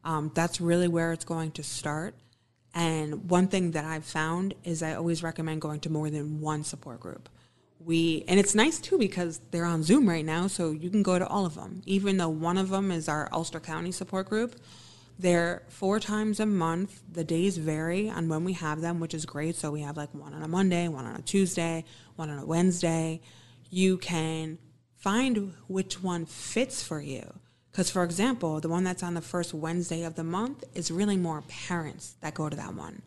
[0.03, 2.15] Um, that's really where it's going to start.
[2.73, 6.65] And one thing that I've found is I always recommend going to more than one
[6.65, 7.29] support group.
[7.79, 11.19] We and it's nice too because they're on Zoom right now, so you can go
[11.19, 11.81] to all of them.
[11.85, 14.55] Even though one of them is our Ulster County support group,
[15.17, 17.01] they're four times a month.
[17.11, 19.55] The days vary on when we have them, which is great.
[19.55, 22.45] So we have like one on a Monday, one on a Tuesday, one on a
[22.45, 23.21] Wednesday.
[23.69, 24.57] You can
[24.95, 27.39] find which one fits for you.
[27.71, 31.17] Because, for example, the one that's on the first Wednesday of the month is really
[31.17, 33.01] more parents that go to that one.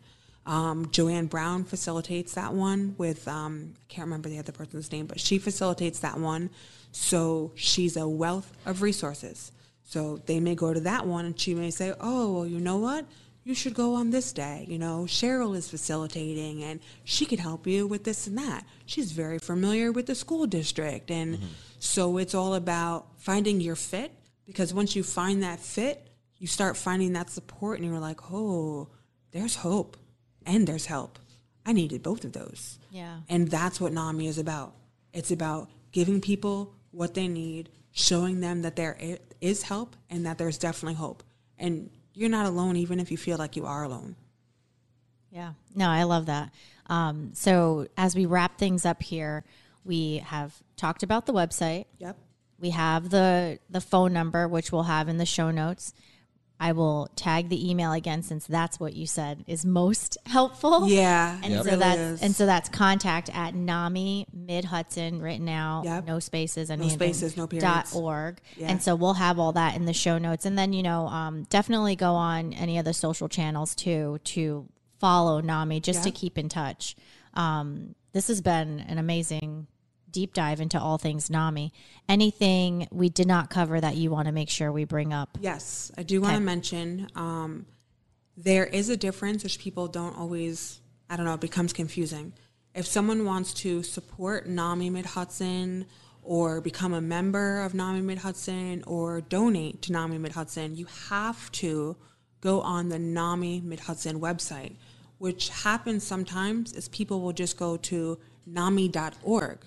[0.45, 5.05] Um, Joanne Brown facilitates that one with, um, I can't remember the other person's name,
[5.05, 6.49] but she facilitates that one.
[6.91, 9.51] So she's a wealth of resources.
[9.83, 12.77] So they may go to that one and she may say, oh, well, you know
[12.77, 13.05] what?
[13.43, 14.65] You should go on this day.
[14.67, 18.65] You know, Cheryl is facilitating and she could help you with this and that.
[18.85, 21.09] She's very familiar with the school district.
[21.09, 21.45] And mm-hmm.
[21.79, 24.11] so it's all about finding your fit
[24.45, 28.89] because once you find that fit, you start finding that support and you're like, oh,
[29.31, 29.97] there's hope
[30.49, 31.19] and there's help.
[31.65, 32.79] I needed both of those.
[32.91, 33.19] Yeah.
[33.29, 34.73] And that's what NAMI is about.
[35.13, 38.97] It's about giving people what they need, showing them that there
[39.39, 41.23] is help and that there's definitely hope.
[41.59, 44.15] And you're not alone, even if you feel like you are alone.
[45.31, 46.51] Yeah, no, I love that.
[46.87, 49.43] Um, so as we wrap things up here,
[49.85, 51.85] we have talked about the website.
[51.99, 52.17] Yep.
[52.59, 55.93] We have the the phone number, which we'll have in the show notes.
[56.59, 60.87] I will tag the email again since that's what you said is most helpful.
[60.87, 61.63] Yeah, and yep.
[61.63, 62.21] so really that's is.
[62.21, 66.05] and so that's contact at NAMI Mid Hudson written out, yep.
[66.05, 67.91] no spaces, and no spaces, no periods.
[67.91, 68.39] dot org.
[68.57, 68.71] Yeah.
[68.71, 71.43] And so we'll have all that in the show notes, and then you know um,
[71.43, 74.67] definitely go on any of the social channels too to
[74.99, 76.95] follow NAMI just to keep in touch.
[77.35, 79.67] Um, this has been an amazing
[80.11, 81.71] deep dive into all things NAMI.
[82.07, 85.37] Anything we did not cover that you want to make sure we bring up?
[85.39, 87.65] Yes, I do want to mention um,
[88.37, 92.33] there is a difference which people don't always, I don't know, it becomes confusing.
[92.73, 95.85] If someone wants to support NAMI Mid Hudson
[96.21, 100.85] or become a member of NAMI Mid Hudson or donate to NAMI Mid Hudson, you
[101.09, 101.97] have to
[102.41, 104.75] go on the NAMI Mid Hudson website.
[105.17, 109.59] Which happens sometimes is people will just go to NAMI.org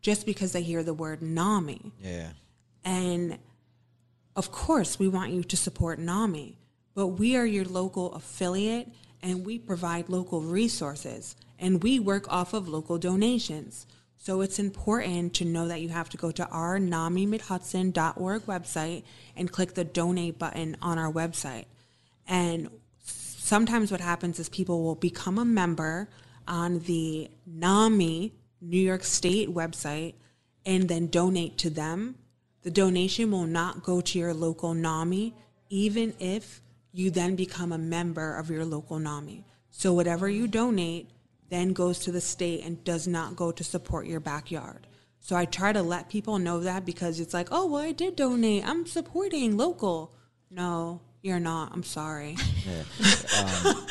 [0.00, 1.92] just because they hear the word NAMI.
[2.00, 2.30] Yeah.
[2.84, 3.38] And
[4.36, 6.58] of course, we want you to support NAMI,
[6.94, 8.88] but we are your local affiliate
[9.22, 13.86] and we provide local resources and we work off of local donations.
[14.16, 19.04] So it's important to know that you have to go to our NAMIMidHudson.org website
[19.36, 21.66] and click the donate button on our website.
[22.26, 22.68] And
[23.02, 26.08] sometimes what happens is people will become a member
[26.46, 30.14] on the NAMI New York State website
[30.66, 32.16] and then donate to them,
[32.62, 35.34] the donation will not go to your local NAMI,
[35.70, 36.60] even if
[36.92, 39.44] you then become a member of your local NAMI.
[39.70, 41.10] So whatever you donate
[41.50, 44.86] then goes to the state and does not go to support your backyard.
[45.20, 48.16] So I try to let people know that because it's like, oh, well, I did
[48.16, 48.68] donate.
[48.68, 50.14] I'm supporting local.
[50.50, 51.72] No, you're not.
[51.72, 52.36] I'm sorry.
[52.66, 52.82] Yeah.
[53.38, 53.86] Um,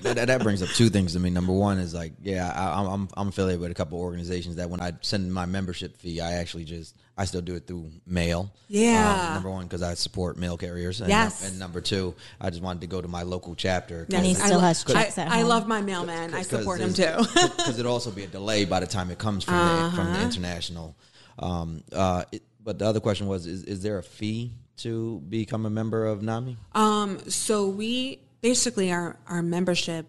[0.00, 1.30] that, that, that, brings up two things to me.
[1.30, 4.68] Number one is like, yeah, I, am I'm, I'm affiliated with a couple organizations that
[4.68, 8.52] when I send my membership fee, I actually just I still do it through mail.
[8.68, 9.28] Yeah.
[9.28, 11.00] Um, number one, because I support mail carriers.
[11.00, 11.46] And, yes.
[11.46, 14.06] And number two, I just wanted to go to my local chapter.
[14.12, 16.32] And he still has checks I, I love my mailman.
[16.32, 17.04] I support him too.
[17.58, 19.88] Because it'd also be a delay by the time it comes from uh-huh.
[19.88, 20.24] the from the uh-huh.
[20.24, 20.96] international.
[21.38, 25.66] Um, uh, it, but the other question was: Is, is there a fee to become
[25.66, 26.56] a member of NAMI?
[26.74, 30.06] Um, so we basically our our membership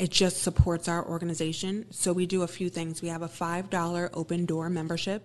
[0.00, 1.84] it just supports our organization.
[1.90, 3.02] So we do a few things.
[3.02, 5.22] We have a five dollar open door membership,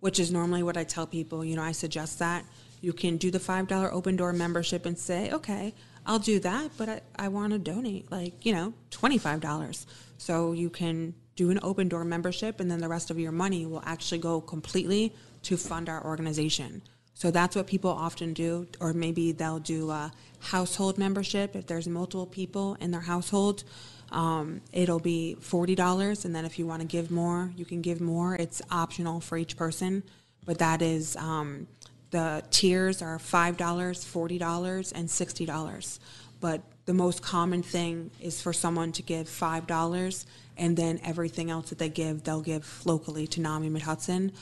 [0.00, 1.44] which is normally what I tell people.
[1.44, 2.44] You know, I suggest that
[2.80, 5.74] you can do the five dollar open door membership and say, okay,
[6.04, 9.86] I'll do that, but I, I want to donate like you know twenty five dollars.
[10.18, 13.64] So you can do an open door membership, and then the rest of your money
[13.64, 16.82] will actually go completely to fund our organization.
[17.16, 21.88] So that's what people often do, or maybe they'll do a household membership if there's
[21.88, 23.64] multiple people in their household.
[24.12, 27.80] Um, it'll be forty dollars, and then if you want to give more, you can
[27.80, 28.34] give more.
[28.34, 30.02] It's optional for each person,
[30.44, 31.66] but that is um,
[32.10, 35.98] the tiers are five dollars, forty dollars, and sixty dollars.
[36.38, 40.26] But the most common thing is for someone to give five dollars,
[40.58, 44.32] and then everything else that they give, they'll give locally to NAMI Mid Hudson.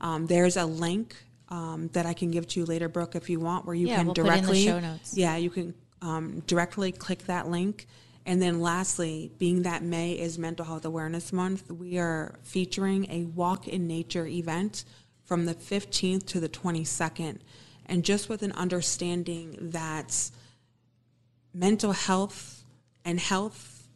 [0.00, 1.14] Um, there's a link
[1.54, 3.98] um, that I can give to you later, Brooke, if you want, where you yeah,
[3.98, 5.16] can we'll directly, show notes.
[5.16, 7.86] yeah, you can um, directly click that link.
[8.26, 13.26] And then lastly, being that May is Mental Health Awareness Month, we are featuring a
[13.26, 14.84] walk in nature event
[15.22, 17.38] from the 15th to the 22nd.
[17.86, 20.30] And just with an understanding that
[21.52, 22.64] mental health
[23.04, 23.86] and health,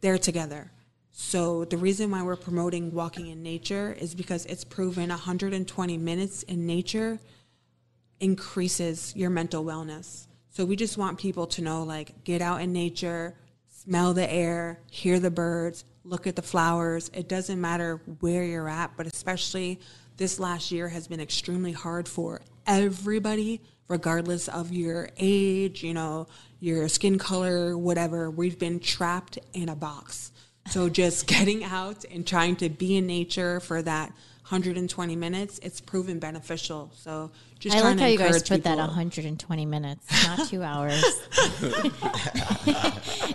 [0.00, 0.70] they're together.
[1.12, 6.42] So the reason why we're promoting walking in nature is because it's proven 120 minutes
[6.44, 7.18] in nature
[8.20, 10.26] increases your mental wellness.
[10.50, 13.34] So we just want people to know like get out in nature,
[13.68, 17.10] smell the air, hear the birds, look at the flowers.
[17.14, 19.80] It doesn't matter where you're at, but especially
[20.16, 26.28] this last year has been extremely hard for everybody regardless of your age, you know,
[26.60, 28.30] your skin color, whatever.
[28.30, 30.30] We've been trapped in a box.
[30.70, 34.12] So just getting out and trying to be in nature for that
[34.50, 36.90] 120 minutes, it's proven beneficial.
[36.96, 40.48] So just I trying like how to you guys encourage put that 120 minutes, not
[40.48, 41.00] two hours.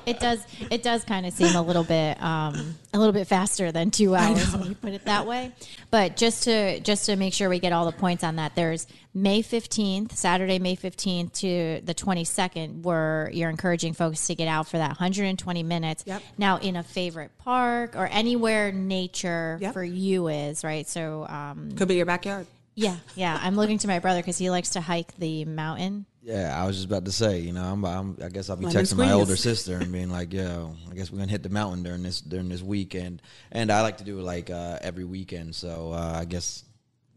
[0.06, 0.44] it does.
[0.70, 4.14] It does kind of seem a little bit, um, a little bit faster than two
[4.14, 5.54] hours when you put it that way.
[5.90, 8.88] But just to just to make sure we get all the points on that, there's
[9.18, 14.68] May 15th, Saturday, May 15th to the 22nd, where you're encouraging folks to get out
[14.68, 16.04] for that 120 minutes.
[16.06, 16.22] Yep.
[16.38, 19.72] Now, in a favorite park or anywhere nature Yep.
[19.74, 20.86] for you is right.
[20.86, 21.26] So.
[21.30, 22.46] Um, Could be your backyard.
[22.76, 23.40] yeah, yeah.
[23.42, 26.06] I'm looking to my brother because he likes to hike the mountain.
[26.22, 28.66] Yeah, I was just about to say, you know, I'm, I'm I guess I'll be
[28.66, 31.50] Lemon texting my older sister and being like, "Yo, I guess we're gonna hit the
[31.50, 35.06] mountain during this during this weekend." And I like to do it like uh, every
[35.06, 36.64] weekend, so uh, I guess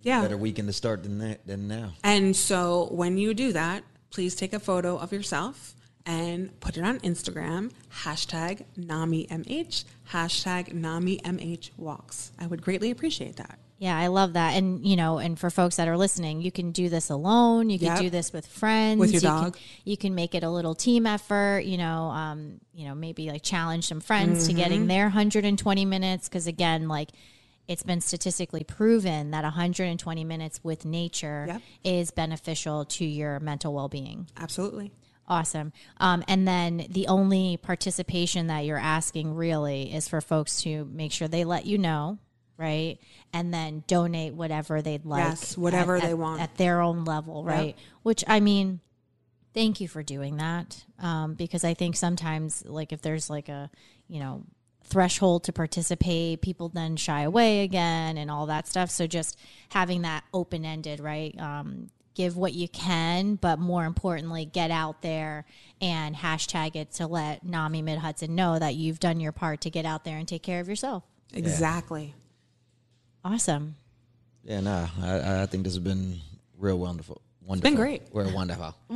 [0.02, 0.22] Yeah.
[0.22, 1.92] better weekend to start than that than now.
[2.04, 5.74] And so when you do that, please take a photo of yourself
[6.06, 7.70] and put it on Instagram,
[8.04, 12.32] hashtag NamiMH, hashtag NamiMH walks.
[12.38, 13.58] I would greatly appreciate that.
[13.80, 14.54] Yeah, I love that.
[14.56, 17.70] And you know, and for folks that are listening, you can do this alone.
[17.70, 17.98] You can Yep.
[18.00, 18.98] do this with friends.
[18.98, 19.52] With your you dog.
[19.54, 21.60] Can, you can make it a little team effort.
[21.60, 24.88] You know, um, you know, maybe like challenge some friends to getting Mm-hmm.
[24.88, 26.28] their 120 minutes.
[26.28, 27.10] Because again, like
[27.68, 31.62] it's been statistically proven that 120 minutes with nature Yep.
[31.84, 34.26] is beneficial to your mental well-being.
[34.36, 34.90] Absolutely.
[35.28, 35.74] Awesome.
[35.98, 41.12] Um, and then the only participation that you're asking really is for folks to make
[41.12, 42.18] sure they let you know,
[42.56, 42.98] right?
[43.34, 45.22] And then donate whatever they'd like.
[45.24, 46.40] Yes, whatever at- they at- want.
[46.40, 47.76] At their own level, right?
[48.02, 48.80] Which, I mean,
[49.52, 50.82] thank you for doing that.
[50.98, 53.70] Um, because I think sometimes, like, if there's like a,
[54.08, 54.44] you know,
[54.88, 58.90] threshold to participate, people then shy away again and all that stuff.
[58.90, 59.38] So just
[59.70, 61.38] having that open ended, right?
[61.38, 65.44] Um, give what you can, but more importantly, get out there
[65.80, 69.70] and hashtag it to let NAMI Mid Hudson know that you've done your part to
[69.70, 71.04] get out there and take care of yourself.
[71.32, 72.14] Exactly.
[73.24, 73.76] Awesome.
[74.42, 76.18] Yeah, nah, I, I think this has been
[76.58, 77.22] real wonderful.
[77.48, 77.70] Wonderful.
[77.70, 78.02] been great.
[78.12, 78.74] We're wonderful.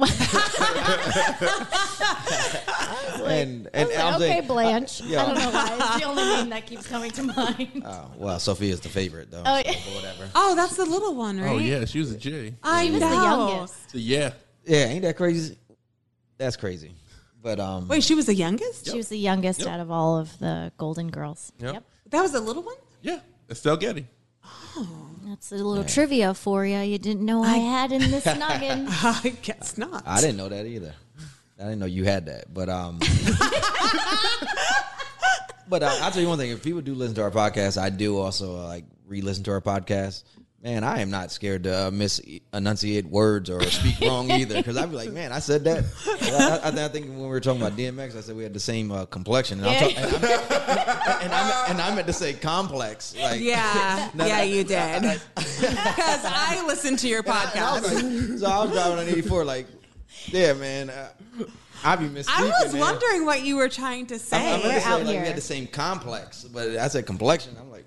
[3.24, 5.00] and and I'm okay, saying- Blanche.
[5.00, 5.22] yeah.
[5.22, 5.78] I don't know why.
[5.80, 7.82] It's the only name that keeps coming to mind.
[7.92, 9.42] Oh, well, Sophia's the favorite though.
[9.44, 9.94] Oh, so yeah.
[9.94, 10.28] whatever.
[10.34, 11.50] Oh, that's the little one, right?
[11.50, 12.54] Oh yeah, she was a J.
[12.62, 13.08] I She was know.
[13.08, 13.90] the youngest.
[13.92, 14.32] So, yeah,
[14.64, 15.58] Yeah, ain't that crazy?
[16.38, 16.94] That's crazy.
[17.42, 18.86] But um, Wait, she was the youngest?
[18.90, 19.68] She was the youngest Yep.
[19.68, 21.52] out of all of the Golden Girls.
[21.58, 21.82] Yep.
[22.10, 22.76] That was the little one?
[23.00, 23.20] yeah.
[23.50, 24.06] Estelle Getty.
[25.24, 26.80] That's a little trivia for you.
[26.80, 28.86] You didn't know I, had in this noggin.
[28.88, 30.02] I guess not.
[30.06, 30.94] I didn't know that either.
[31.58, 32.52] I didn't know you had that.
[32.52, 32.98] But um,
[35.68, 37.90] but uh, I'll tell you one thing: if people do listen to our podcast, I
[37.90, 40.24] do also uh, like re-listen to our podcast.
[40.62, 44.54] Man, I am not scared to uh, misenunciate words or speak wrong either.
[44.54, 45.84] Because I'd be like, man, I said that.
[46.06, 48.60] I, I, I think when we were talking about DMX, I said we had the
[48.60, 52.32] same uh, complexion, and, I'm talk- and, I'm, and, I'm, and I meant to say
[52.34, 53.12] complex.
[53.20, 55.20] Like, Yeah, No, yeah, no, you did.
[55.34, 57.82] Because I listened to your I podcast.
[57.82, 59.66] like- so I was driving on 84, like,
[60.26, 61.08] yeah, man, uh,
[61.82, 62.28] I be misspeaking.
[62.28, 62.80] I was man.
[62.82, 64.60] wondering what you were trying to I, I say.
[64.62, 65.24] We're say, out like, we here.
[65.24, 67.56] had the same complex, but I said complexion.
[67.58, 67.84] I'm like,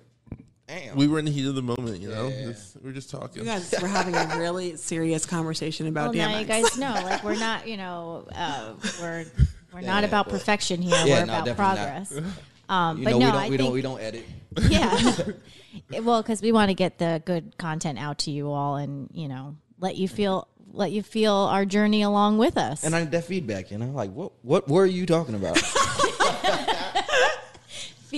[0.68, 0.96] damn.
[0.96, 2.28] We were in the heat of the moment, you know.
[2.28, 2.46] Yeah.
[2.46, 3.44] Just- we're just talking.
[3.44, 6.32] You guys were having a really serious conversation about well, DMX.
[6.32, 9.26] now you guys know, like we're not, you know, uh, we're
[9.74, 10.96] we're not Yeah, about perfection here.
[11.06, 12.14] yeah, we're no, about progress.
[12.68, 14.26] Um, but know, no, we don't, I we think, don't, we don't edit.
[14.70, 16.02] yeah.
[16.02, 19.28] well, because we want to get the good content out to you all, and you
[19.28, 22.84] know, let you feel let you feel our journey along with us.
[22.84, 25.62] And I need that feedback, you know, like, what, what were you talking about?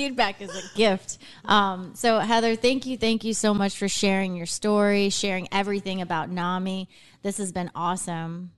[0.01, 1.17] Feedback is a gift.
[1.45, 6.01] Um, so Heather, thank you, thank you so much for sharing your story, sharing everything
[6.01, 6.87] about Nami.
[7.23, 8.51] This has been awesome.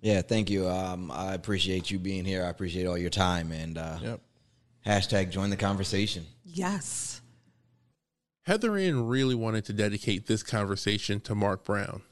[0.00, 0.68] yeah, thank you.
[0.68, 2.44] Um, I appreciate you being here.
[2.44, 4.20] I appreciate all your time and uh, Yep.
[4.84, 6.26] hashtag join the conversation.
[6.44, 7.20] yes.
[8.42, 12.02] Heather Ann really wanted to dedicate this conversation to Mark Brown.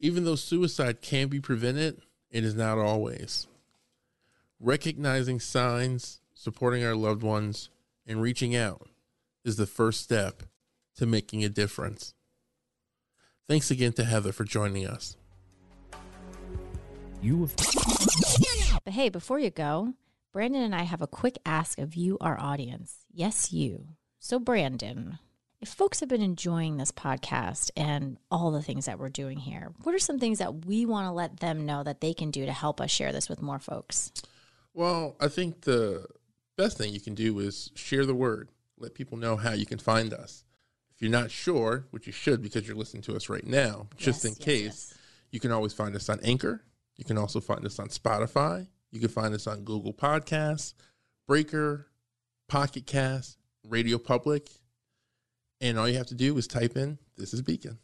[0.00, 2.00] Even though suicide can be prevented,
[2.30, 3.46] it is not always.
[4.60, 7.70] Recognizing signs, supporting our loved ones,
[8.06, 8.86] and reaching out
[9.44, 10.44] is the first step
[10.94, 12.14] to making a difference.
[13.48, 15.16] Thanks again to Heather for joining us.
[17.20, 17.56] You have
[18.84, 19.94] But hey, before you go,
[20.32, 22.94] Brandon and I have a quick ask of you, our audience.
[23.12, 23.88] Yes, you.
[24.20, 25.18] So, Brandon,
[25.60, 29.72] if folks have been enjoying this podcast and all the things that we're doing here,
[29.82, 32.46] what are some things that we want to let them know that they can do
[32.46, 34.12] to help us share this with more folks?
[34.72, 36.06] Well, I think the
[36.56, 38.50] best thing you can do is share the word.
[38.78, 40.44] Let people know how you can find us.
[40.94, 44.24] If you're not sure, which you should because you're listening to us right now, just
[44.24, 44.94] Yes, in yes, case, yes.
[45.30, 46.62] you can always find us on Anchor.
[46.96, 48.66] You can also find us on Spotify.
[48.90, 50.72] You can find us on Google Podcasts,
[51.26, 51.88] Breaker,
[52.48, 53.36] Pocket Cast,
[53.68, 54.48] Radio Public.
[55.60, 57.78] And all you have to do is type in this is Beacon.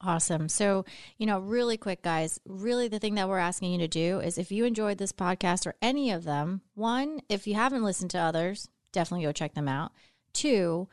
[0.00, 0.48] Awesome.
[0.48, 0.84] So,
[1.16, 4.38] you know, really quick, guys, really the thing that we're asking you to do is
[4.38, 8.18] if you enjoyed this podcast or any of them, one, if you haven't listened to
[8.18, 9.90] others, definitely go check them out.
[10.32, 10.88] Two,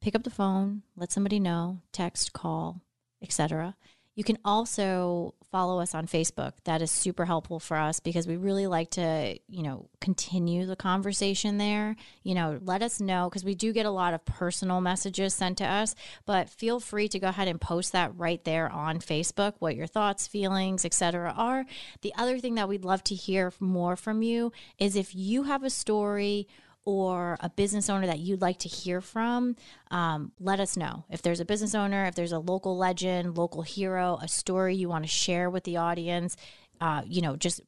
[0.00, 2.80] pick up the phone, let somebody know, text, call,
[3.22, 3.76] etc.
[4.16, 6.50] You can also follow us on Facebook.
[6.64, 10.74] That is super helpful for us because we really like to, you know, continue the
[10.74, 11.94] conversation there.
[12.24, 15.58] You know, let us know because we do get a lot of personal messages sent
[15.58, 15.94] to us,
[16.26, 19.86] but feel free to go ahead and post that right there on Facebook what your
[19.86, 21.32] thoughts, feelings, etc.
[21.36, 21.66] are.
[22.00, 24.50] The other thing that we'd love to hear more from you
[24.80, 26.48] is if you have a story
[26.86, 29.56] or a business owner that you'd like to hear from,
[29.90, 31.04] um, let us know.
[31.10, 34.88] If there's a business owner, if there's a local legend, local hero, a story you
[34.88, 36.36] want to share with the audience,
[36.80, 37.60] uh, you know, just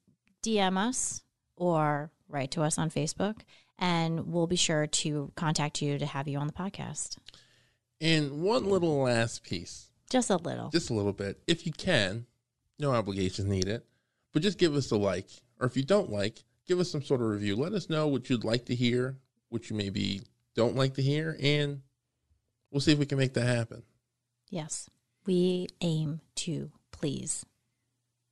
[0.43, 1.22] DM us
[1.56, 3.40] or write to us on Facebook,
[3.78, 7.16] and we'll be sure to contact you to have you on the podcast.
[8.01, 10.68] And one little last piece, Just a little.
[10.70, 11.40] just a little bit.
[11.47, 12.26] If you can,
[12.78, 13.80] no obligations needed,
[14.32, 15.28] but just give us a like.
[15.59, 17.56] Or if you don't like, give us some sort of review.
[17.56, 19.18] Let us know what you'd like to hear,
[19.48, 20.22] what you maybe
[20.55, 21.82] don't like to hear, and
[22.70, 23.82] we'll see if we can make that happen.
[24.51, 24.88] Yes.
[25.26, 27.44] We aim to please.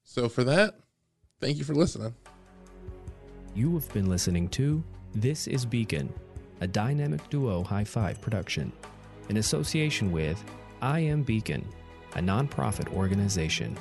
[0.04, 0.78] So for that,
[1.40, 2.14] thank you for listening.
[3.54, 4.82] You have been listening to
[5.14, 6.12] This is Beacon,
[6.60, 8.72] a dynamic duo high five production,
[9.28, 10.42] in association with
[10.82, 11.66] I Am Beacon,
[12.14, 13.76] a nonprofit organization.